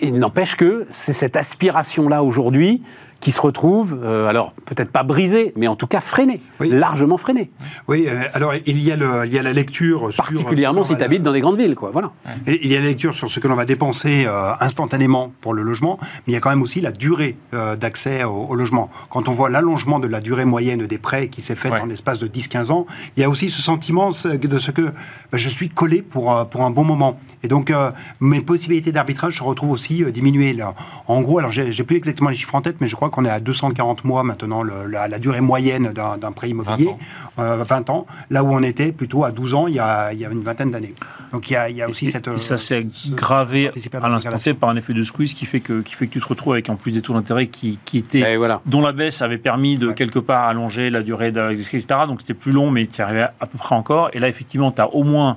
[0.00, 2.82] il n'empêche que c'est cette aspiration-là aujourd'hui
[3.24, 7.50] qui se retrouve, euh, alors peut-être pas brisé, mais en tout cas freiné, largement freiné.
[7.88, 10.10] Oui, euh, alors il y, a le, il y a la lecture.
[10.14, 11.90] Particulièrement si tu habites dans les grandes villes, quoi.
[11.90, 12.12] Voilà.
[12.46, 15.62] Il y a la lecture sur ce que l'on va dépenser euh, instantanément pour le
[15.62, 17.38] logement, mais il y a quand même aussi la durée
[17.80, 18.90] d'accès au, logement.
[19.08, 22.18] Quand on voit l'allongement de la durée moyenne des prêts qui s'est fait en l'espace
[22.18, 22.84] de 10-15 ans,
[23.16, 26.62] il y a aussi ce sentiment de ce que bah, je suis collé pour, pour
[26.62, 27.18] un bon moment.
[27.42, 27.72] Et donc,
[28.20, 30.52] mes possibilités d'arbitrage se retrouvent aussi diminuées.
[30.52, 30.74] Là.
[31.06, 33.30] En gros, alors j'ai plus exactement les chiffres en tête, mais je crois qu'on est
[33.30, 36.90] à 240 mois maintenant, la, durée moyenne d'un prêt immobilier,
[37.36, 38.06] 20 ans.
[38.30, 40.94] là où on était plutôt à 12 ans il y a, une vingtaine d'années.
[41.32, 42.26] Donc il y a, aussi cette...
[42.26, 45.80] Et ça s'est gravé à l'instant T par un effet de squeeze qui fait que,
[45.82, 48.36] qui fait que tu te retrouves avec en plus des taux d'intérêt qui, qui étaient...
[48.66, 52.00] dont la baisse avait permis de quelque part allonger la durée d'exercice, etc.
[52.08, 54.10] Donc c'était plus long, mais tu arrivais à peu près encore.
[54.12, 55.36] Et là, effectivement, tu as au moins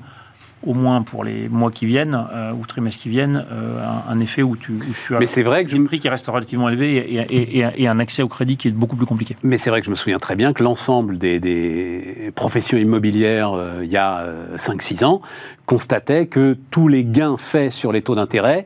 [0.66, 3.80] au moins pour les mois qui viennent euh, ou trimestres qui viennent, euh,
[4.10, 4.80] un, effet où tu,
[5.12, 8.28] as Mais c'est vrai que un prix qui reste relativement élevé et, un accès au
[8.28, 9.36] crédit qui est beaucoup plus compliqué.
[9.44, 13.82] Mais c'est vrai que je me souviens très bien que l'ensemble des, professions immobilières, euh,
[13.84, 14.26] il y a
[14.58, 15.22] 5-6 ans,
[15.66, 18.66] constataient que tous les gains faits sur les taux d'intérêt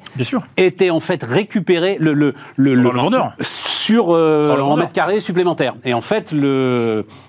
[0.58, 2.92] étaient en fait récupérés le, le, le, le
[3.42, 5.76] sur en mètres carrés supplémentaires.
[5.84, 6.34] Et en fait,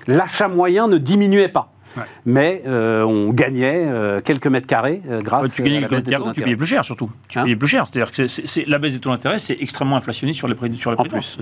[0.06, 1.71] l'achat moyen ne diminuait pas.
[2.26, 6.16] Mais euh, on gagnait euh, quelques mètres carrés euh, grâce tu à la baisse des
[6.16, 7.10] taux Tu payais plus cher surtout.
[7.28, 7.84] Tu hein payais plus cher.
[7.86, 10.90] C'est-à-dire que c'est, la baisse des taux d'intérêt, c'est extrêmement inflationniste sur les prix, sur
[10.90, 11.38] les prix en plus.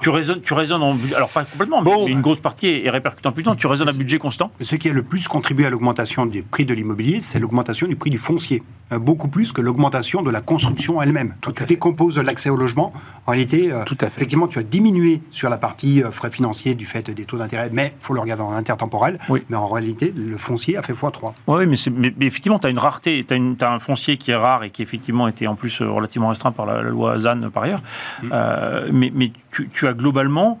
[0.00, 3.32] tu raisonnes, tu raisonnes en, alors pas complètement, mais une grosse partie est, répercutée en
[3.32, 4.50] plus Tu raisonnes à budget constant.
[4.60, 7.96] Ce qui a le plus contribué à l'augmentation des prix de l'immobilier, c'est l'augmentation du
[7.96, 8.62] prix du foncier,
[8.92, 11.34] beaucoup plus que l'augmentation de la construction elle-même.
[11.40, 12.92] Tout tu décomposes l'accès au logement.
[13.26, 14.18] En réalité, Tout à fait.
[14.18, 17.94] effectivement, tu as diminué sur la partie frais financiers du fait des taux d'intérêt, mais
[18.00, 19.18] il faut le regarder en intertemporel.
[19.48, 21.32] Mais en réalité, le foncier a fait x3.
[21.46, 24.64] Oui, mais, mais, effectivement, tu as une rareté, tu as, un foncier qui est rare
[24.64, 27.82] et qui effectivement était en plus euh, relativement restreint par la, loi ZAN par ailleurs.
[28.22, 28.28] Mm.
[28.32, 30.58] Euh, mais, mais tu, as globalement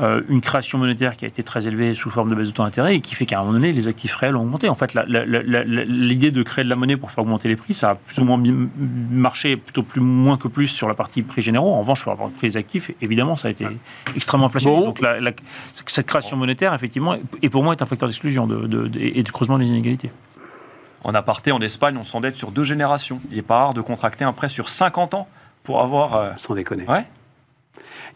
[0.00, 2.64] euh, une création monétaire qui a été très élevée sous forme de baisse de taux
[2.64, 4.68] d'intérêt et qui fait qu'à un moment donné, les actifs réels ont augmenté.
[4.68, 7.94] En fait, l'idée de créer de la monnaie pour faire augmenter les prix, ça a
[7.94, 8.42] plus ou moins
[8.76, 11.72] marché plutôt plus moins que plus sur la partie prix généraux.
[11.72, 13.66] En revanche, sur la partie prix actifs, évidemment, ça a été
[14.16, 14.84] extrêmement inflationniste.
[14.84, 15.00] Donc,
[15.86, 19.58] cette création monétaire, effectivement, et pour moi, est un facteur d'exclusion de, et de creusement
[19.58, 20.10] des inégalités.
[21.04, 23.20] En aparté, en Espagne, on s'endette sur deux générations.
[23.30, 25.28] Il n'est pas rare de contracter un prêt sur 50 ans
[25.62, 26.16] pour avoir.
[26.16, 26.84] Euh, Sans déconner.
[26.88, 27.04] Ouais.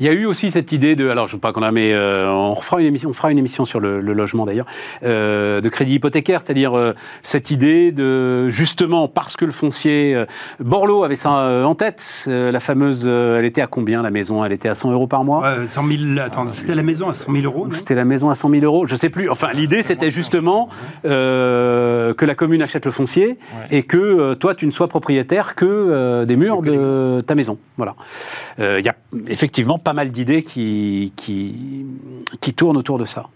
[0.01, 1.93] Il y a eu aussi cette idée de, alors je ne pas qu'on a, mais
[1.93, 4.67] euh, on fera une émission, on fera une émission sur le, logement d'ailleurs,
[5.03, 10.25] euh, de crédit hypothécaire, c'est-à-dire euh, cette idée de justement parce que le foncier,
[10.61, 11.31] Borloo avait ça
[11.65, 14.45] en tête, la fameuse, elle était à combien la maison?
[14.45, 15.67] Elle était à 100 euros par mois?
[15.67, 18.51] 100 000, attends, c'était la maison à 100 000 euros C'était la maison à 100
[18.51, 19.29] 000 euros, je sais plus.
[19.31, 20.69] Enfin, l'idée c'était justement
[21.03, 23.39] que la commune achète le foncier
[23.71, 27.59] et que toi tu ne sois propriétaire que des murs de ta maison.
[27.77, 27.95] Voilà.
[28.59, 28.95] Il y a
[29.27, 31.85] effectivement pas mal d'idées qui, qui,
[32.41, 33.29] qui, tournent autour de ça.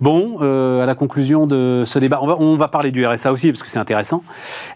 [0.00, 3.32] Bon, euh, à la conclusion de ce débat, on va, on va, parler du RSA
[3.32, 4.22] aussi parce que c'est intéressant.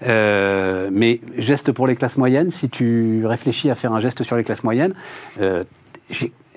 [0.07, 4.37] Euh, mais geste pour les classes moyennes, si tu réfléchis à faire un geste sur
[4.37, 4.95] les classes moyennes,
[5.41, 5.65] euh,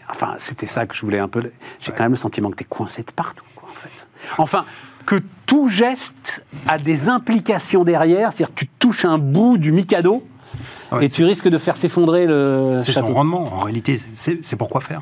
[0.09, 1.41] enfin, c'était ça que je voulais un peu.
[1.81, 4.07] J'ai quand même le sentiment que tu es coincé de partout, quoi, en fait.
[4.37, 4.63] Enfin,
[5.05, 10.23] que tout geste a des implications derrière, c'est-à-dire tu touches un bout du Mikado
[11.01, 13.99] et tu risques de faire s'effondrer le C'est son rendement, en réalité.
[14.13, 15.01] C'est pourquoi faire?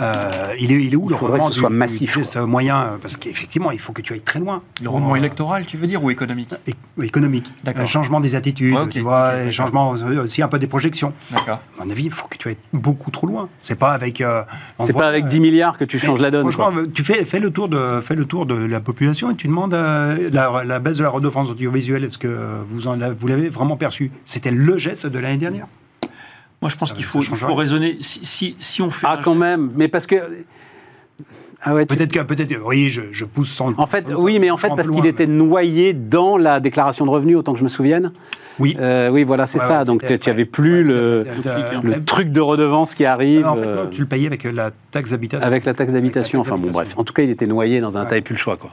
[0.00, 3.70] Euh, il, est, il est où il faudrait que ce soit massif, moyen Parce qu'effectivement,
[3.70, 4.62] il faut que tu ailles très loin.
[4.82, 6.54] Le rendement électoral, tu veux dire, ou économique?
[7.00, 7.50] Économique.
[7.66, 11.12] Un changement des attitudes, tu vois, okay, changement aussi un peu des projections.
[11.30, 11.60] D'accord.
[11.78, 13.48] À mon avis, il faut que tu ailles beaucoup trop loin.
[13.60, 14.22] C'est pas avec.
[14.80, 16.50] c'est pas avec 10 milliards que tu changes la donne.
[16.50, 19.48] Franchement, tu fais, fais, le tour de, fais le tour de la population et tu
[19.48, 22.04] demandes la, la, baisse de la redevance audiovisuelle.
[22.04, 22.80] Est-ce que vous,
[23.18, 24.10] vous l'avez vraiment perçu?
[24.24, 25.66] C'était le geste de l'année dernière?
[26.64, 27.98] Moi, je pense qu'il faut, il faut raisonner.
[28.00, 29.06] Si, si, on fait.
[29.06, 29.70] Ah, quand même.
[29.76, 30.16] Mais parce que.
[31.60, 33.78] Ah ouais, peut-être que peut-être oui, je, je, pousse sans.
[33.78, 37.36] En fait, oui, mais en fait parce qu'il était noyé dans la déclaration de revenus,
[37.36, 38.12] autant que je me souvienne.
[38.58, 38.78] Oui.
[38.80, 39.84] Euh, oui, voilà, c'est ça.
[39.84, 41.26] Donc tu n'avais plus le,
[41.82, 43.46] le truc de redevance qui arrive.
[43.46, 45.46] en fait, non, tu le payais avec la taxe d'habitation.
[45.46, 46.40] Avec la taxe d'habitation.
[46.40, 46.94] Enfin bon, bref.
[46.96, 48.06] En tout cas, il était noyé dans un.
[48.06, 48.70] T'avais plus le choix, quoi.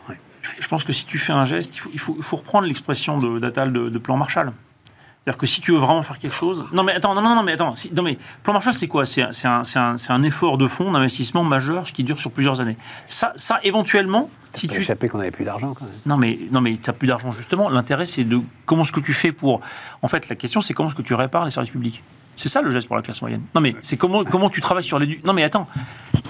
[0.62, 2.68] Je pense que si tu fais un geste, il faut, il faut, il faut reprendre
[2.68, 4.54] l'expression d'Atal de, de, plan Marshall.
[5.24, 6.66] C'est-à-dire que si tu veux vraiment faire quelque chose.
[6.74, 7.76] Non, mais attends, non, non, non mais attends.
[7.76, 9.06] Si, non, mais plan Marshall, c'est quoi?
[9.06, 12.76] C'est un, un, un, effort de fonds d'investissement majeur qui dure sur plusieurs années.
[13.08, 14.32] Ça, ça éventuellement.
[14.56, 15.94] Si tu échappé qu'on n'avait plus d'argent quand même.
[16.08, 17.70] Non, mais, non, mais tu n'as plus d'argent justement.
[17.70, 19.62] L'intérêt, c'est de comment ce que tu fais pour.
[20.02, 22.02] En fait, la question, c'est comment est-ce que tu répares les services publics?
[22.36, 23.44] C'est ça le geste pour la classe moyenne.
[23.54, 25.22] Non, mais c'est comment, comment tu travailles sur les.
[25.24, 25.68] Non, mais attends.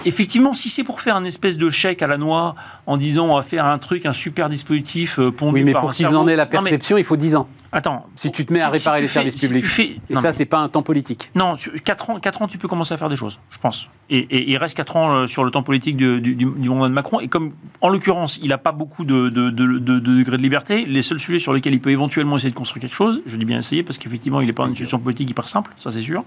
[0.04, 3.36] Effectivement, si c'est pour faire un espèce de chèque à la noix en disant on
[3.36, 6.36] va faire un truc, un super dispositif pondu Oui, mais par pour qu'ils en aient
[6.36, 7.48] la mais- perception, il faut 10 ans.
[7.74, 8.06] Attends.
[8.14, 9.66] Si tu te mets à Si- réparer les fais- services publics.
[9.66, 11.30] fais- Et non, ça, c'est pas un temps politique.
[11.34, 11.54] Non,
[11.84, 13.88] 4 ans, quatre ans, tu peux commencer à faire des choses, je pense.
[14.10, 16.88] Et, il reste 4 ans euh, sur le temps politique du, du, du- du mandat
[16.88, 17.20] de Macron.
[17.20, 20.42] Et comme, en l'occurrence, il n'a pas beaucoup de, de, de, de- de degrés de
[20.42, 23.36] liberté, les seuls sujets sur lesquels il peut éventuellement essayer de construire quelque chose, je
[23.36, 26.02] dis bien essayer, parce qu'effectivement, il n'est pas une situation politique hyper simple, ça c'est
[26.02, 26.24] sûr.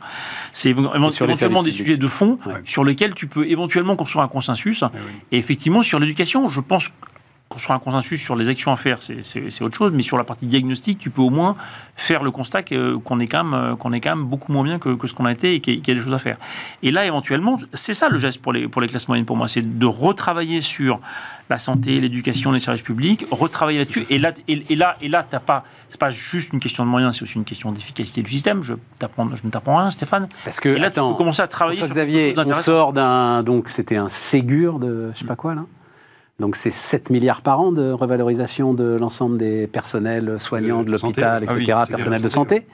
[0.52, 0.74] C'est
[1.12, 2.54] sur éventuellement des sujets de fond Ouais.
[2.66, 4.82] sur lesquels tu peux éventuellement construire un consensus.
[4.82, 4.90] oui.
[5.32, 6.90] Et effectivement, sur l'éducation, je pense
[7.56, 10.46] construire un consensus sur les actions à faire, c'est- autre chose, mais sur la partie
[10.46, 11.56] diagnostic, tu peux au moins
[11.96, 14.66] faire le constat que- qu'on est, quand même, euh, qu'on est quand même beaucoup moins
[14.66, 16.36] bien que, que ce qu'on a été et qu'il y a- des choses à faire.
[16.84, 19.48] Et là, éventuellement, c'est ça le geste pour les, pour les classes moyennes pour moi,
[19.48, 21.00] c'est de retravailler sur
[21.50, 24.06] la santé, l'éducation, les services publics, retravailler là-dessus.
[24.10, 26.90] Et là, et, et là, et là, t'as pas, c'est pas juste une question de
[26.90, 28.64] moyens, c'est aussi une question d'efficacité du système.
[28.64, 28.78] Je, ne
[29.50, 30.28] t'apprends rien, Stéphane.
[30.44, 33.44] Parce que, Et là, attends, tu peux commencer à travailler sur Xavier, on sort d'un.
[33.44, 35.62] Donc, c'était un Ségur de je sais pas quoi, là.
[36.40, 41.46] Donc, c'est 7 milliards par an de revalorisation de l'ensemble des personnels soignants de l'hôpital,
[41.48, 42.68] Ah oui, etc., personnel de santé, santé.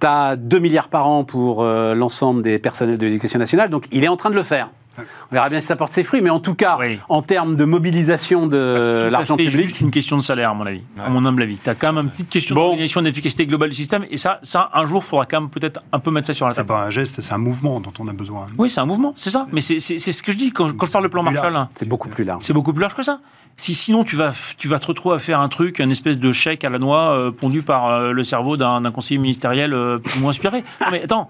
[0.00, 3.68] Tu as 2 milliards par an pour euh, l'ensemble des personnels de l'éducation nationale.
[3.68, 4.70] Donc, il est en train de le faire.
[4.98, 6.98] On verra bien si ça porte ses fruits, mais en tout cas, Oui.
[7.08, 10.82] en termes de mobilisation de l'argent public, juste une question de salaire, à mon avis,
[11.04, 11.56] à mon humble avis.
[11.62, 12.62] Tu as quand même une petite question Bon.
[12.62, 15.80] d'organisation d'efficacité globale du système, et ça, ça un jour, il faudra quand même peut-être
[15.92, 16.68] un peu mettre ça sur la C'est table.
[16.68, 18.46] pas un geste, c'est un mouvement dont on a besoin.
[18.58, 19.46] Oui, c'est un mouvement, c'est ça.
[19.52, 21.22] Mais c'est c'est- c'est ce que je dis quand, quand je parle de plan.
[21.22, 21.56] Marshall.
[21.56, 21.68] hein.
[21.74, 22.42] c'est beaucoup plus large.
[22.42, 23.20] C'est beaucoup plus large que ça.
[23.58, 26.30] Si sinon tu vas, tu vas te retrouver à faire un truc, une espèce de
[26.30, 29.96] chèque à la noix euh, pondu par euh, le cerveau d'un d'un conseiller ministériel euh,
[29.98, 30.62] plus ou moins inspiré.
[30.82, 31.28] Non mais attends,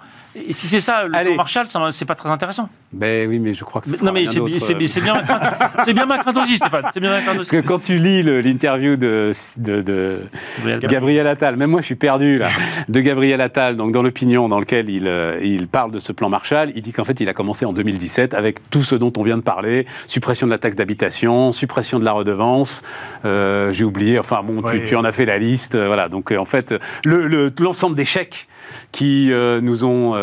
[0.49, 1.31] et si c'est ça le Allez.
[1.31, 2.69] plan Marshall, c'est pas très intéressant.
[2.93, 4.87] Ben oui, mais je crois que Mais- ce non mais c'est c'est- euh.
[4.87, 6.85] c'est bien, ma crainte- c'est bien ma crainte aussi, Stéphane.
[6.93, 10.21] C'est bien ma crainte Parce que quand tu lis l'interview de, de, de
[10.65, 10.81] Gabriel.
[10.91, 12.49] Gabriel Attal, même moi je suis perdu là,
[12.89, 16.29] de Gabriel Attal, donc dans l'opinion dans lequel il, euh, il parle de ce plan
[16.29, 19.23] Marshall, il dit qu'en fait il a commencé en 2017 avec tout ce dont on
[19.23, 22.83] vient de parler, suppression de la taxe d'habitation, suppression de la redevance,
[23.25, 24.85] euh, j'ai oublié, enfin bon, tu, Ouais.
[24.87, 26.75] tu en as fait la liste, euh, voilà, donc euh, en fait
[27.05, 28.49] le- le- l'ensemble des chèques
[28.93, 30.15] qui euh, nous ont...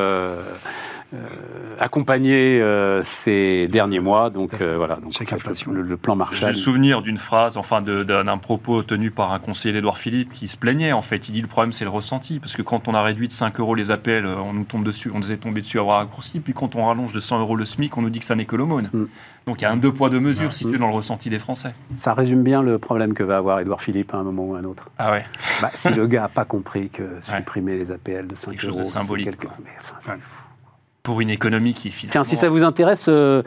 [1.14, 5.72] euh, euh, accompagnés euh, ces derniers mois, donc euh, voilà, donc Chèque en fait, inflation.
[5.72, 6.50] le, le plan J'ai Marshall.
[6.50, 10.58] le souvenir d'une phrase, enfin d'un propos tenu par un conseiller d'Edouard Philippe qui se
[10.58, 11.30] plaignait en fait.
[11.30, 13.60] Il dit le problème c'est le ressenti parce que quand on a réduit de 5
[13.60, 15.98] euros les appels, euh, on nous tombe dessus, on nous est tombé dessus à bras
[16.00, 16.40] raccourcis.
[16.40, 18.46] Puis quand on rallonge de 100 euros le SMIC, on nous dit que ça n'est
[18.46, 18.90] que l'aumône.
[18.94, 19.06] Mm.
[19.46, 21.30] Donc il y a un deux poids deux mesures si tu es dans le ressenti
[21.30, 21.74] des Français.
[21.98, 24.60] Ça résume bien le problème que va avoir Édouard Philippe à un moment ou à
[24.60, 24.90] un autre.
[24.98, 25.26] Ah ouais.
[25.62, 28.70] Bah, si le gars n'a pas compris que supprimer les APL de 5 Quelque chose
[28.76, 30.18] euros, de c'est symbolique, quelque- mais enfin, c'est Ouais.
[30.22, 30.44] fou.
[31.04, 32.12] Pour une économie qui finalement.
[32.12, 33.44] Tiens, si ça vous intéresse, euh,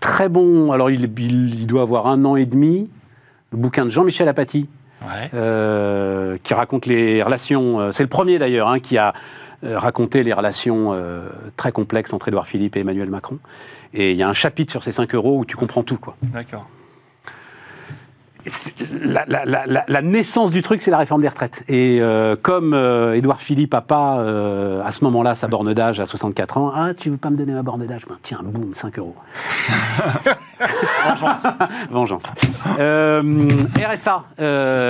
[0.00, 0.72] très bon.
[0.72, 2.88] Alors, il, il- il doit avoir un an et demi.
[3.52, 4.68] Le bouquin de Jean-Michel Apathy,
[5.02, 5.30] Ouais.
[5.32, 7.78] euh, qui raconte les relations.
[7.80, 9.14] euh, c'est le premier d'ailleurs hein, qui a
[9.62, 13.38] raconté les relations euh, très complexes entre Édouard Philippe et Emmanuel Macron.
[13.94, 16.16] Et il y a un chapitre sur ces 5 euros où tu comprends tout, quoi.
[16.22, 16.68] D'accord.
[19.02, 21.64] La, la- la- la- la naissance du truc, c'est la réforme des retraites.
[21.68, 26.00] Et euh, comme euh, Édouard Philippe n'a pas, euh, à ce moment-là, sa borne d'âge
[26.00, 28.02] à 64 ans, ah, tu veux pas me donner ma borne d'âge?
[28.08, 29.16] Ben, Tiens, boum, 5 euros.
[31.08, 31.46] Vengeance.
[31.90, 32.22] Vengeance.
[32.78, 34.24] RSA,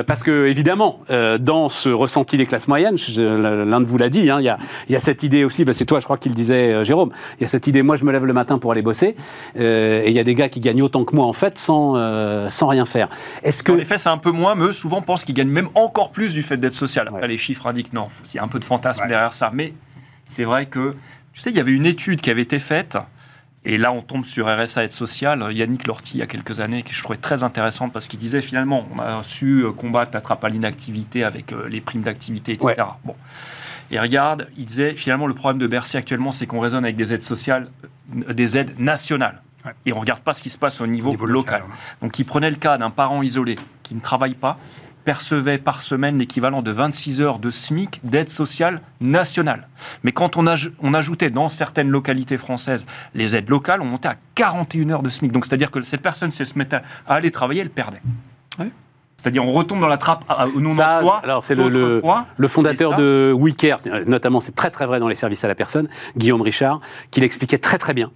[0.07, 1.01] parce que évidemment,
[1.41, 4.59] dans ce ressenti des classes moyennes, l'un de vous l'a dit, hein, il y, a,
[4.89, 7.45] y a cette idée aussi, bah, c'est toi je crois qu'il disait Jérôme, il y
[7.45, 9.17] a cette idée, moi je me lève le matin pour aller bosser,
[9.57, 11.95] et il y a des gars qui gagnent autant que moi en fait sans,
[12.51, 13.09] sans rien faire.
[13.43, 13.73] Est-ce que...
[13.73, 16.33] En effet, c'est un peu moins, mais eux souvent pensent qu'ils gagnent même encore plus
[16.35, 17.09] du fait d'être social.
[17.09, 17.29] Après, Ouais.
[17.29, 19.51] les chiffres indiquent non, il y a un peu de fantasme derrière ça.
[19.53, 19.73] Mais
[20.27, 20.97] c'est vrai que,
[21.33, 22.99] tu sais, il y avait une étude qui avait été faite
[23.65, 25.45] Et là, on tombe sur RSA aide sociale.
[25.53, 28.41] Yannick Lorty, il y a quelques années, que je trouvais très intéressante parce qu'il disait
[28.41, 32.75] finalement, on a su combattre l'attrape à l'inactivité avec les primes d'activité, etc.
[33.05, 33.15] Bon.
[33.91, 37.13] Et regarde, il disait finalement le problème de Bercy actuellement, c'est qu'on raisonne avec des
[37.13, 37.69] aides sociales,
[38.13, 39.43] des aides nationales.
[39.87, 41.63] Et on ne regarde pas ce qui se passe au niveau, local.
[42.01, 44.59] Donc il prenait le cas d'un parent isolé qui ne travaille pas,
[45.05, 49.69] percevait par semaine l'équivalent de 26 heures de SMIC d'aide sociale nationale.
[50.05, 50.45] Mais quand on,
[50.83, 55.09] on, ajoutait dans certaines localités françaises les aides locales, on montait à 41 heures de
[55.09, 55.33] SMIC.
[55.33, 58.03] Donc c'est-à-dire que cette personne, si elle se mettait à aller travailler, elle perdait.
[59.17, 61.21] C'est-à-dire on retombe dans la trappe au non-emploi.
[61.25, 61.69] Alors c'est le,
[62.37, 65.89] le, fondateur de WeCare, notamment c'est très très vrai dans les services à la personne,
[66.17, 66.81] Guillaume Richard,
[67.11, 68.13] qui l'expliquait très très bien.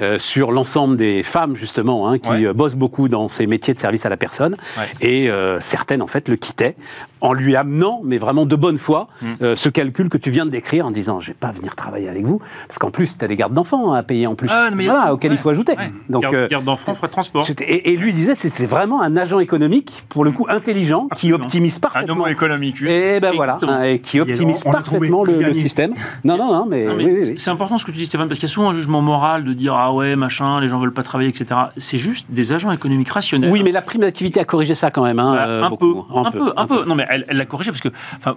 [0.00, 3.80] Euh, sur l'ensemble des femmes justement hein, qui euh, bossent beaucoup dans ces métiers de
[3.80, 4.56] service à la personne.
[5.00, 6.76] Et euh, certaines en fait le quittaient
[7.20, 9.54] en lui amenant mais vraiment de bonne foi mm.
[9.54, 12.24] ce calcul que tu viens de décrire en disant je vais pas venir travailler avec
[12.24, 14.48] vous parce qu'en plus tu as des gardes d'enfants à payer en plus.
[14.50, 15.74] Ah, voilà, auxquels il faut ajouter.
[16.08, 17.46] Donc garde, d'enfants frais de transport.
[17.60, 22.24] et, lui disait c'est vraiment un agent économique pour le coup intelligent qui optimise parfaitement.
[22.24, 25.94] un économique et ben voilà hein, et qui optimise parfaitement le, système.
[26.24, 28.54] Non non non mais, c'est important ce que tu dis Stéphane parce qu'il y a
[28.54, 31.60] souvent un jugement moral de dire ah ouais, machin, les gens veulent pas travailler, etc.
[31.76, 33.50] C'est juste des agents économiques rationnels.
[33.50, 35.18] Oui, mais la prime d'activité a corrigé ça quand même.
[35.18, 37.90] Hein, euh, un, peu, un, peu, un, peu, Non, mais elle l'a corrigé parce que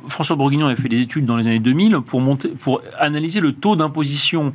[0.07, 3.53] François Bourguignon avait fait des études dans les années 2000 pour, monter, pour analyser le
[3.53, 4.53] taux d'imposition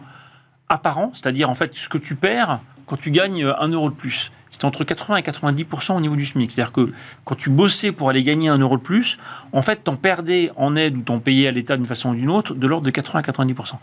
[0.69, 4.31] apparent, c'est-à-dire en fait ce que tu perds quand tu gagnes un euro de plus
[4.61, 6.51] c'était entre 80 et 90% au niveau du SMIC.
[6.51, 6.93] C'est-à-dire que
[7.25, 9.17] quand tu bossais pour aller gagner un euro de plus,
[9.53, 12.29] en fait, t'en perdais en aide ou t'en payais à l'État d'une façon ou d'une
[12.29, 13.77] autre de l'ordre de 80 à 90%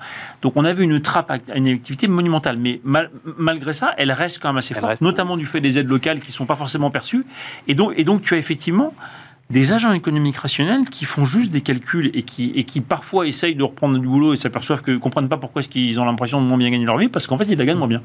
[0.43, 2.57] Donc on avait une trappe à une activité monumentale.
[2.57, 6.19] Mais malgré ça, elle reste quand même assez forte, notamment du fait des aides locales
[6.19, 7.25] qui ne sont pas forcément perçues.
[7.67, 8.93] Et donc, et donc tu as effectivement
[9.49, 13.55] des agents économiques rationnels qui font juste des calculs et qui, et qui parfois essayent
[13.55, 16.41] de reprendre du boulot et s'aperçoivent qu'ils ne comprennent pas pourquoi est-ce qu'ils ont l'impression
[16.41, 18.01] de moins bien gagner leur vie, parce qu'en fait, ils la gagnent moins bien.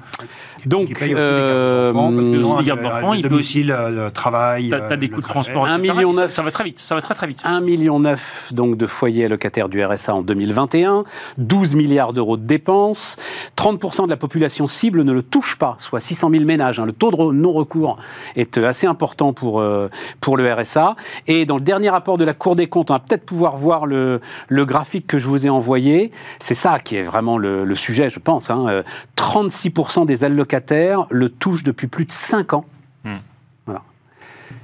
[0.66, 4.68] Donc, euh, parce que gardes d'enfants, il peut aussi le, travail.
[4.68, 5.66] Tu as, des coûts de transport.
[5.66, 7.40] 1 million ça, ça, va très vite, ça va très très vite.
[7.42, 11.02] 1 million 9 donc de foyers allocataires du RSA en 2021,
[11.38, 13.16] 12 milliards d'euros de dépenses,
[13.56, 16.78] 30% de la population cible ne le touche pas, soit 600 000 ménages.
[16.78, 16.86] Hein.
[16.86, 17.96] Le taux de non-recours
[18.36, 19.88] est assez important pour, euh,
[20.20, 20.94] pour le RSA.
[21.26, 23.86] Et dans le dernier rapport de la Cour des comptes, on va peut-être pouvoir voir
[23.86, 24.20] le,
[24.50, 26.12] graphique que je vous ai envoyé.
[26.38, 28.50] C'est ça qui est vraiment le, sujet, je pense.
[28.50, 30.04] 36% hein.
[30.04, 32.64] des allocataires le touchent depuis plus de 5 ans.
[33.04, 33.16] Hmm.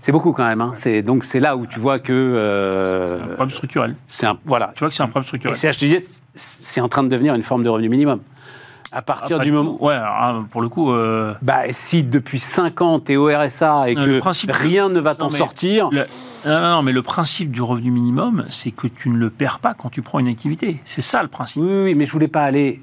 [0.01, 0.61] C'est beaucoup quand même.
[0.61, 0.73] Hein.
[0.77, 3.97] C'est donc c'est là où tu vois que euh, c'est un problème structurel.
[4.07, 4.71] C'est un voilà.
[4.75, 5.57] Tu vois que c'est un problème structurel.
[5.57, 6.03] Et je te disais,
[6.35, 8.21] c'est en train de devenir une forme de revenu minimum.
[8.91, 9.77] À partir du moment.
[9.85, 10.93] Ouais, ah, pour le coup.
[10.93, 15.14] Euh, bah, si depuis 5 ans, tu es au RSA et que rien ne va
[15.14, 15.91] t'en sortir.
[16.47, 19.74] Non, non, mais le principe du revenu minimum, c'est que tu ne le perds pas
[19.74, 20.80] quand tu prends une activité.
[20.84, 21.62] C'est ça le principe.
[21.62, 22.82] Oui, oui, mais je voulais pas aller.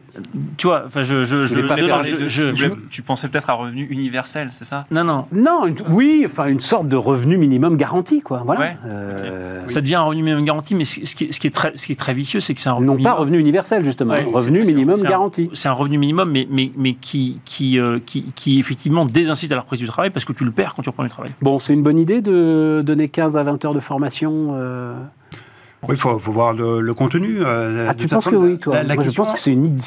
[0.57, 4.49] Tu vois, enfin, je, je, je, voulais pas de, Tu pensais peut-être à revenu universel,
[4.51, 4.85] c'est ça?
[4.91, 5.27] Non, non.
[5.31, 8.43] Non, oui, enfin une sorte de revenu minimum garanti, quoi.
[8.45, 8.73] Voilà.
[8.85, 11.71] Euh, ça devient un revenu minimum garanti, mais ce qui est, ce qui est très,
[11.75, 12.87] ce qui est très vicieux, c'est que c'est un revenu.
[12.87, 14.15] Non, pas revenu universel justement.
[14.33, 15.49] revenu minimum garanti.
[15.53, 19.55] C'est un revenu minimum, mais mais, mais qui qui, euh, qui qui effectivement désincite à
[19.55, 21.31] la reprise du travail parce que tu le perds quand tu reprends le travail.
[21.41, 24.93] Bon, c'est une bonne idée de donner 15 à 20 de formation euh
[25.87, 27.37] oui, il faut, voir le, contenu.
[27.41, 29.79] Euh, ah, tu penses que oui, toi Moi, Je pense que c'est une,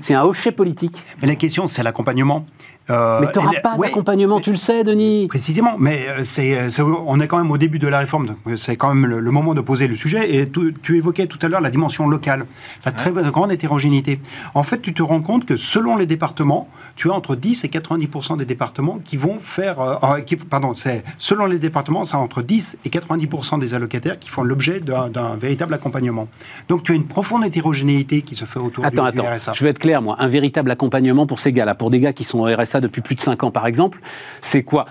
[0.00, 1.02] c'est un hochet politique.
[1.22, 2.46] Mais la question, c'est l'accompagnement.
[2.90, 5.26] Euh, mais tu n'auras pas d'accompagnement, tu le sais, Denis.
[5.28, 6.70] Précisément, mais euh, c'est,
[7.06, 9.54] on est quand même au début de la réforme, donc c'est quand même le, moment
[9.54, 10.34] de poser le sujet.
[10.34, 12.44] Et tu, évoquais tout à l'heure la dimension locale,
[12.84, 14.20] la très grande hétérogénéité.
[14.54, 17.68] En fait, tu te rends compte que selon les départements, tu as entre 10 et
[17.68, 19.80] 90 des départements qui vont faire.
[19.80, 20.20] Euh,
[20.50, 24.80] pardon, c'est selon les départements, c'est entre 10 et 90% des allocataires qui font l'objet
[24.80, 26.28] d'un, véritable accompagnement.
[26.68, 29.54] Donc tu as une profonde hétérogénéité qui se fait autour attends, du, attends.
[29.54, 32.24] Je vais être clair, moi, un véritable accompagnement pour ces gars-là, pour des gars qui
[32.24, 34.00] sont au RSA depuis plus de 5 ans, par exemple,
[34.40, 34.86] c'est quoi?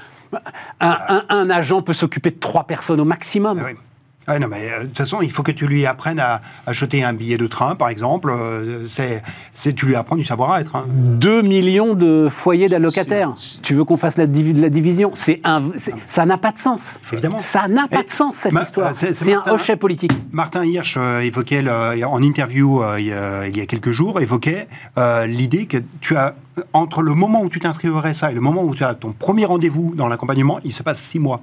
[0.80, 3.64] Un, agent peut s'occuper de trois personnes au maximum.
[3.64, 3.70] Ah
[4.26, 7.04] ah non, mais euh, de toute façon, il faut que tu lui apprennes à acheter
[7.04, 8.32] un billet de train, par exemple.
[8.32, 9.22] Euh, c'est,
[9.76, 10.76] tu lui apprends du savoir-être.
[10.76, 10.86] Hein.
[10.88, 13.34] 2 millions de foyers d'allocataires.
[13.62, 15.12] Tu veux qu'on fasse la, la division?
[15.14, 15.64] C'est un,
[16.08, 17.00] Ça n'a pas de sens.
[17.12, 17.40] Évidemment.
[17.40, 18.94] Ça n'a pas de sens, cette histoire.
[18.94, 20.12] C'est, un hochet politique.
[20.32, 24.68] Martin Hirsch euh, évoquait, en interview il y, a, quelques jours, évoquait
[25.26, 26.36] l'idée que tu as,
[26.72, 29.12] entre le moment où tu t'inscris au RSA et le moment où tu as ton
[29.12, 31.42] premier rendez-vous dans l'accompagnement, il se passe six mois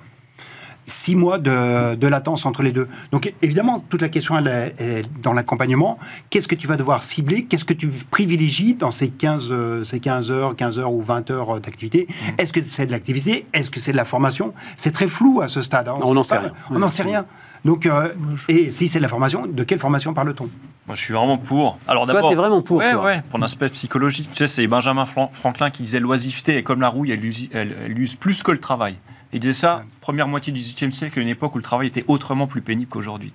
[0.90, 2.88] six mois de, latence entre les deux.
[3.12, 5.98] Donc évidemment, toute la question est, dans l'accompagnement.
[6.28, 7.44] Qu'est-ce que tu vas devoir cibler?
[7.44, 11.30] Qu'est-ce que tu privilégies dans ces 15, euh, ces 15 heures, 15 heures ou 20
[11.30, 12.06] heures d'activité?
[12.08, 12.24] Mmh.
[12.38, 13.46] Est-ce que c'est de l'activité?
[13.52, 14.52] Est-ce que c'est de la formation?
[14.76, 15.88] C'est très flou à ce stade.
[15.88, 15.96] Hein.
[16.02, 16.52] On n'en sait rien.
[16.70, 17.26] On n'en sait rien.
[17.64, 18.12] Donc, euh,
[18.48, 20.48] et si c'est de la formation, de quelle formation parle-t-on?
[20.86, 21.78] Moi, je suis vraiment pour.
[21.86, 22.78] Alors d'abord, toi, es vraiment pour.
[22.78, 24.30] Ouais, ouais, pour l'aspect psychologique.
[24.32, 27.98] Tu sais, c'est Benjamin Franklin qui disait l'oisiveté est comme la rouille, elle use, elle,
[27.98, 28.96] use, plus que le travail.
[29.32, 32.48] Il disait ça, première moitié du XVIIIe siècle, une époque où le travail était autrement
[32.48, 33.32] plus pénible qu'aujourd'hui.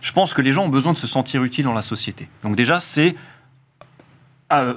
[0.00, 2.26] Je pense que les gens ont besoin de se sentir utiles dans la société.
[2.42, 3.14] Donc déjà, c'est
[4.50, 4.72] euh,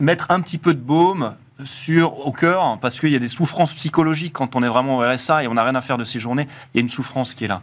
[0.00, 3.74] mettre un petit peu de baume sur, au cœur, parce qu'il y a des souffrances
[3.74, 6.18] psychologiques quand on est vraiment au RSA et on n'a rien à faire de ces
[6.18, 7.62] journées, il y a une souffrance qui est là.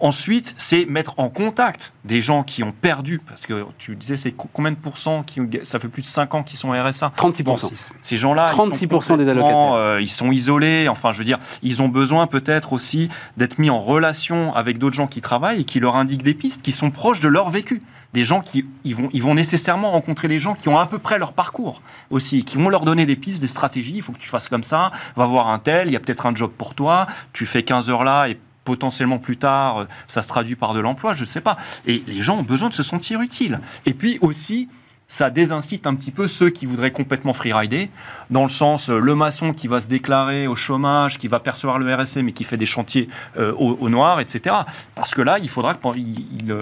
[0.00, 4.32] Ensuite, c'est mettre en contact des gens qui ont perdu, parce que tu disais, c'est
[4.32, 7.90] combien de pourcents qui, Ça fait plus de 5 ans qu'ils sont au RSA 36%.
[8.02, 9.72] ces gens-là, 36% des allocataires.
[9.74, 13.70] Euh, ils sont isolés, enfin, je veux dire, ils ont besoin peut-être aussi d'être mis
[13.70, 16.90] en relation avec d'autres gens qui travaillent et qui leur indiquent des pistes qui sont
[16.90, 17.82] proches de leur vécu
[18.14, 20.98] des gens qui ils vont, ils vont nécessairement rencontrer des gens qui ont à peu
[20.98, 23.96] près leur parcours aussi, qui vont leur donner des pistes, des stratégies.
[23.96, 26.24] Il faut que tu fasses comme ça, va voir un tel, il y a peut-être
[26.24, 30.28] un job pour toi, tu fais 15 heures là et potentiellement plus tard, ça se
[30.28, 31.58] traduit par de l'emploi, je ne sais pas.
[31.86, 33.58] Et les gens ont besoin de se sentir utiles.
[33.84, 34.68] Et puis aussi,
[35.08, 37.90] ça désincite un petit peu ceux qui voudraient complètement freerider,
[38.30, 41.78] dans le sens euh, le maçon qui va se déclarer au chômage, qui va percevoir
[41.78, 44.54] le RSE mais qui fait des chantiers euh, au, noir, etc.
[44.94, 46.18] Parce que là, il faudra qu'il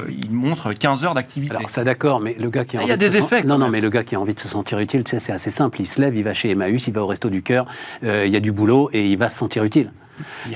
[0.08, 1.54] il, montre 15 heures d'activité.
[1.54, 3.44] Alors ça d'accord, mais le gars qui a ah, il y a des effets.
[3.44, 5.80] Non, non, mais le gars qui a envie de se sentir utile, c'est assez simple.
[5.80, 7.66] Il se lève, il va chez Emmaüs, il va au resto du cœur,
[8.04, 9.92] euh, il y a du boulot et il va se sentir utile.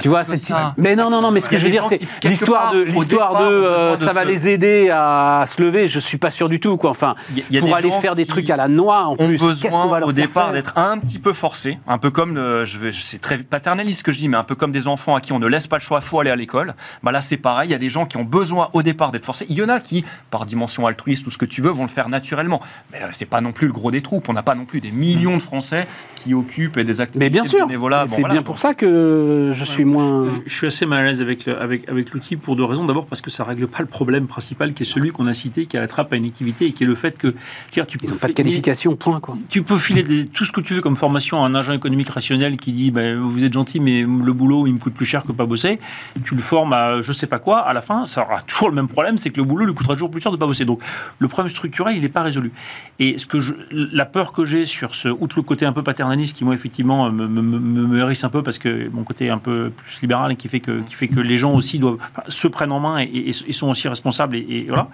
[0.01, 0.53] Tu vois, c'est.
[0.77, 1.31] Mais non, non, non.
[1.31, 4.49] Mais ce que je veux dire, c'est l'histoire de l'histoire de euh, ça va les
[4.49, 5.89] aider à se lever.
[5.89, 6.91] Je suis pas sûr du tout, quoi.
[6.91, 7.15] Enfin,
[7.61, 9.39] pour aller faire des trucs à la noix en plus.
[9.39, 13.39] besoin au départ d'être un petit peu forcé, un peu comme je vais, c'est très
[13.39, 15.47] paternaliste ce que je dis, mais un peu comme des enfants à qui on ne
[15.47, 16.75] laisse pas le choix, faut aller à l'école.
[17.03, 17.69] Bah là, c'est pareil.
[17.69, 19.47] Il y a des gens qui ont besoin au départ d'être forcés.
[19.49, 21.89] Il y en a qui, par dimension altruiste ou ce que tu veux, vont le
[21.89, 22.61] faire naturellement.
[22.93, 24.29] Mais euh, c'est pas non plus le gros des troupes.
[24.29, 27.31] On n'a pas non plus des millions de Français qui occupent et des activités mais
[27.31, 27.67] bien sûr,
[28.09, 30.27] c'est bien pour ça que je suis moins.
[30.47, 32.85] Je, suis assez mal à l'aise avec, avec, avec l'outil pour deux raisons.
[32.85, 35.67] D'abord parce que ça règle pas le problème principal qui est celui qu'on a cité,
[35.67, 37.35] qui est la trappe à une activité et qui est le fait que.
[37.71, 39.21] Tu peux Ils n'ont pas de qualification, point.
[39.21, 39.37] Quoi.
[39.49, 42.57] Tu peux filer tout ce que tu veux comme formation à un agent économique rationnel
[42.57, 45.33] qui dit ben, Vous êtes gentil, mais le boulot, il me coûte plus cher que
[45.33, 45.79] pas bosser.
[46.25, 47.61] Tu le formes à je sais pas quoi.
[47.61, 49.95] À la fin, ça aura toujours le même problème c'est que le boulot lui coûtera
[49.95, 50.65] toujours plus cher de pas bosser.
[50.65, 50.81] Donc
[51.19, 52.53] le problème structurel, il n'est pas résolu.
[52.99, 55.83] Et ce que je, la peur que j'ai sur ce, outre le côté un peu
[55.83, 59.39] paternaliste qui, moi, effectivement, me, me, me, hérisse un peu parce que mon côté un
[59.39, 62.49] peu plus libéral et qui fait que, qui fait que les gens aussi doivent, se
[62.49, 64.37] prennent en main et, sont aussi responsables.
[64.37, 64.89] Et, voilà.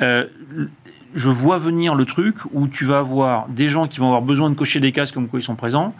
[0.00, 0.26] Euh,
[1.14, 4.48] je vois venir le truc où tu vas avoir des gens qui vont avoir besoin
[4.48, 5.94] de cocher des cases comme quoi ils sont présents,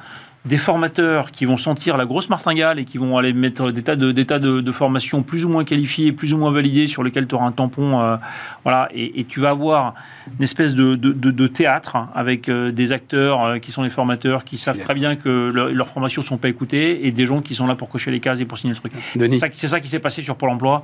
[0.45, 3.95] des formateurs qui vont sentir la grosse martingale et qui vont aller mettre des tas
[3.95, 7.29] de, des tas de, formations plus ou moins qualifiées, plus ou moins validées, sur lesquelles
[7.29, 8.01] tu auras un tampon.
[8.01, 8.17] Euh,
[8.65, 9.95] voilà, et, tu vas avoir
[10.37, 14.59] une espèce de, de théâtre avec euh, des acteurs euh, qui sont les formateurs, qui
[14.59, 17.67] savent très bien que leurs formations ne sont pas écoutées, et des gens qui sont
[17.67, 18.93] là pour cocher les cases et pour signer le truc.
[19.15, 20.83] C'est ça, ça, qui s'est passé sur Pôle emploi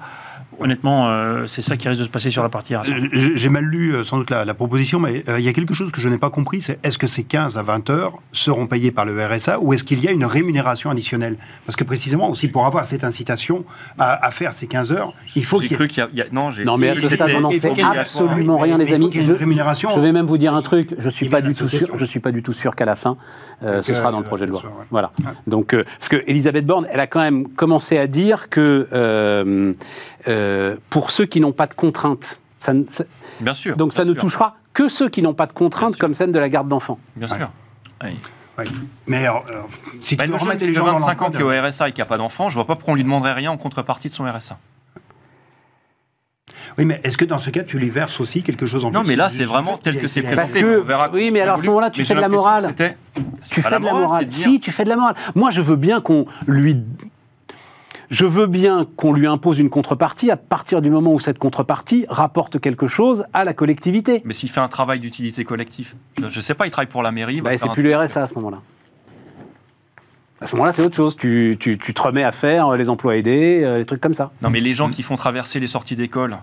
[0.61, 2.93] honnêtement, euh, c'est ça qui risque de se passer sur la partie RSA.
[2.93, 5.93] Euh, j'ai mal lu euh, sans doute la, proposition, mais il y a quelque chose
[5.93, 8.91] que je n'ai pas compris, c'est est-ce que ces 15 à 20 heures seront payées
[8.91, 11.37] par le RSA ou est-ce qu'il y a une rémunération additionnelle?
[11.65, 13.65] Parce que précisément aussi pour avoir cette incitation
[13.99, 16.29] à, faire ces 15 heures, il faut qu'il y, ait...
[16.33, 19.11] Non, non, mais à ce stade, on n'en sait absolument rien, les amis.
[19.13, 19.91] Je, rémunération.
[19.95, 22.21] je vais même vous dire un truc, je suis pas du tout sûr, je suis
[22.21, 23.17] pas du tout sûr qu'à la fin,
[23.63, 24.63] ce sera dans le projet de loi.
[24.91, 25.13] Voilà.
[25.47, 28.89] Donc, parce que Elisabeth Borne, elle a quand même commencé à dire que
[30.49, 32.40] euh, pour ceux qui n'ont pas de contraintes.
[32.61, 32.72] Ça,
[33.40, 33.76] bien sûr.
[33.76, 36.49] Donc ça ne touchera que ceux qui n'ont pas de contraintes, comme celle de la
[36.49, 36.99] garde d'enfants.
[37.16, 37.51] Bien sûr.
[39.07, 39.32] Mais euh,
[40.01, 42.01] si tu bah, veux remettre les gens 25 ans qui est au RSA et qui
[42.01, 44.14] n'a pas d'enfant, je ne vois pas pourquoi on lui demanderait rien en contrepartie de
[44.14, 44.59] son RSA.
[46.76, 48.99] Oui, mais est-ce que dans ce cas, tu lui verses aussi quelque chose en plus
[48.99, 50.64] Non, mais là, c'est vraiment tel que c'est présenté.
[51.12, 52.74] oui, mais alors à ce moment-là, tu fais de la morale.
[53.51, 54.26] Tu fais de la morale.
[54.30, 55.16] Si, tu fais de la morale.
[55.34, 56.80] Moi, je veux bien qu'on lui
[58.11, 62.07] je veux bien qu'on lui impose une contrepartie à partir du moment où cette contrepartie
[62.09, 64.23] rapporte quelque chose à la collectivité.
[64.25, 67.13] Mais s'il fait un travail d'utilité collective, je ne sais pas, il travaille pour la
[67.13, 67.41] mairie.
[67.41, 68.61] Bah, c'est plus le RSA à ce moment-là.
[70.41, 71.17] À ce moment-là, c'est autre chose.
[71.17, 74.31] Tu, tu, te remets à faire les emplois aidés, euh, les trucs comme ça.
[74.41, 76.39] Non, mais les gens qui font traverser les sorties d'école,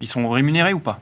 [0.00, 1.00] ils sont rémunérés ou pas?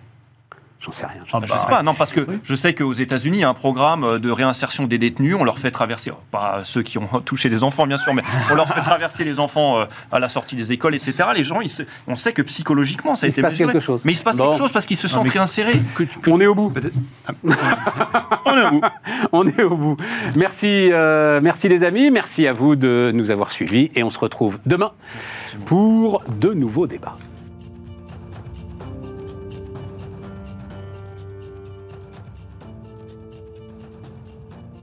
[0.80, 1.22] J'en sais rien.
[1.26, 3.54] Je sais, sais pas, non, parce que je sais qu'aux États-Unis, il y a un
[3.54, 5.34] programme de réinsertion des détenus.
[5.38, 8.54] On leur fait traverser, pas ceux qui ont touché des enfants, bien sûr, mais on
[8.54, 11.14] leur fait traverser les enfants euh, à la sortie des écoles, etc.
[11.34, 11.60] Les gens,
[12.06, 14.02] on sait que psychologiquement, ça a il été se passe quelque chose.
[14.04, 15.80] Mais il se passe quelque chose parce qu'ils se sentent réinsérés.
[16.26, 16.72] On est au bout.
[18.44, 18.80] on est au bout.
[19.32, 19.96] on est au bout.
[20.36, 22.10] Merci, euh, merci les amis.
[22.10, 24.92] Merci à vous de nous avoir suivis et on se retrouve demain
[25.64, 27.16] pour de nouveaux débats.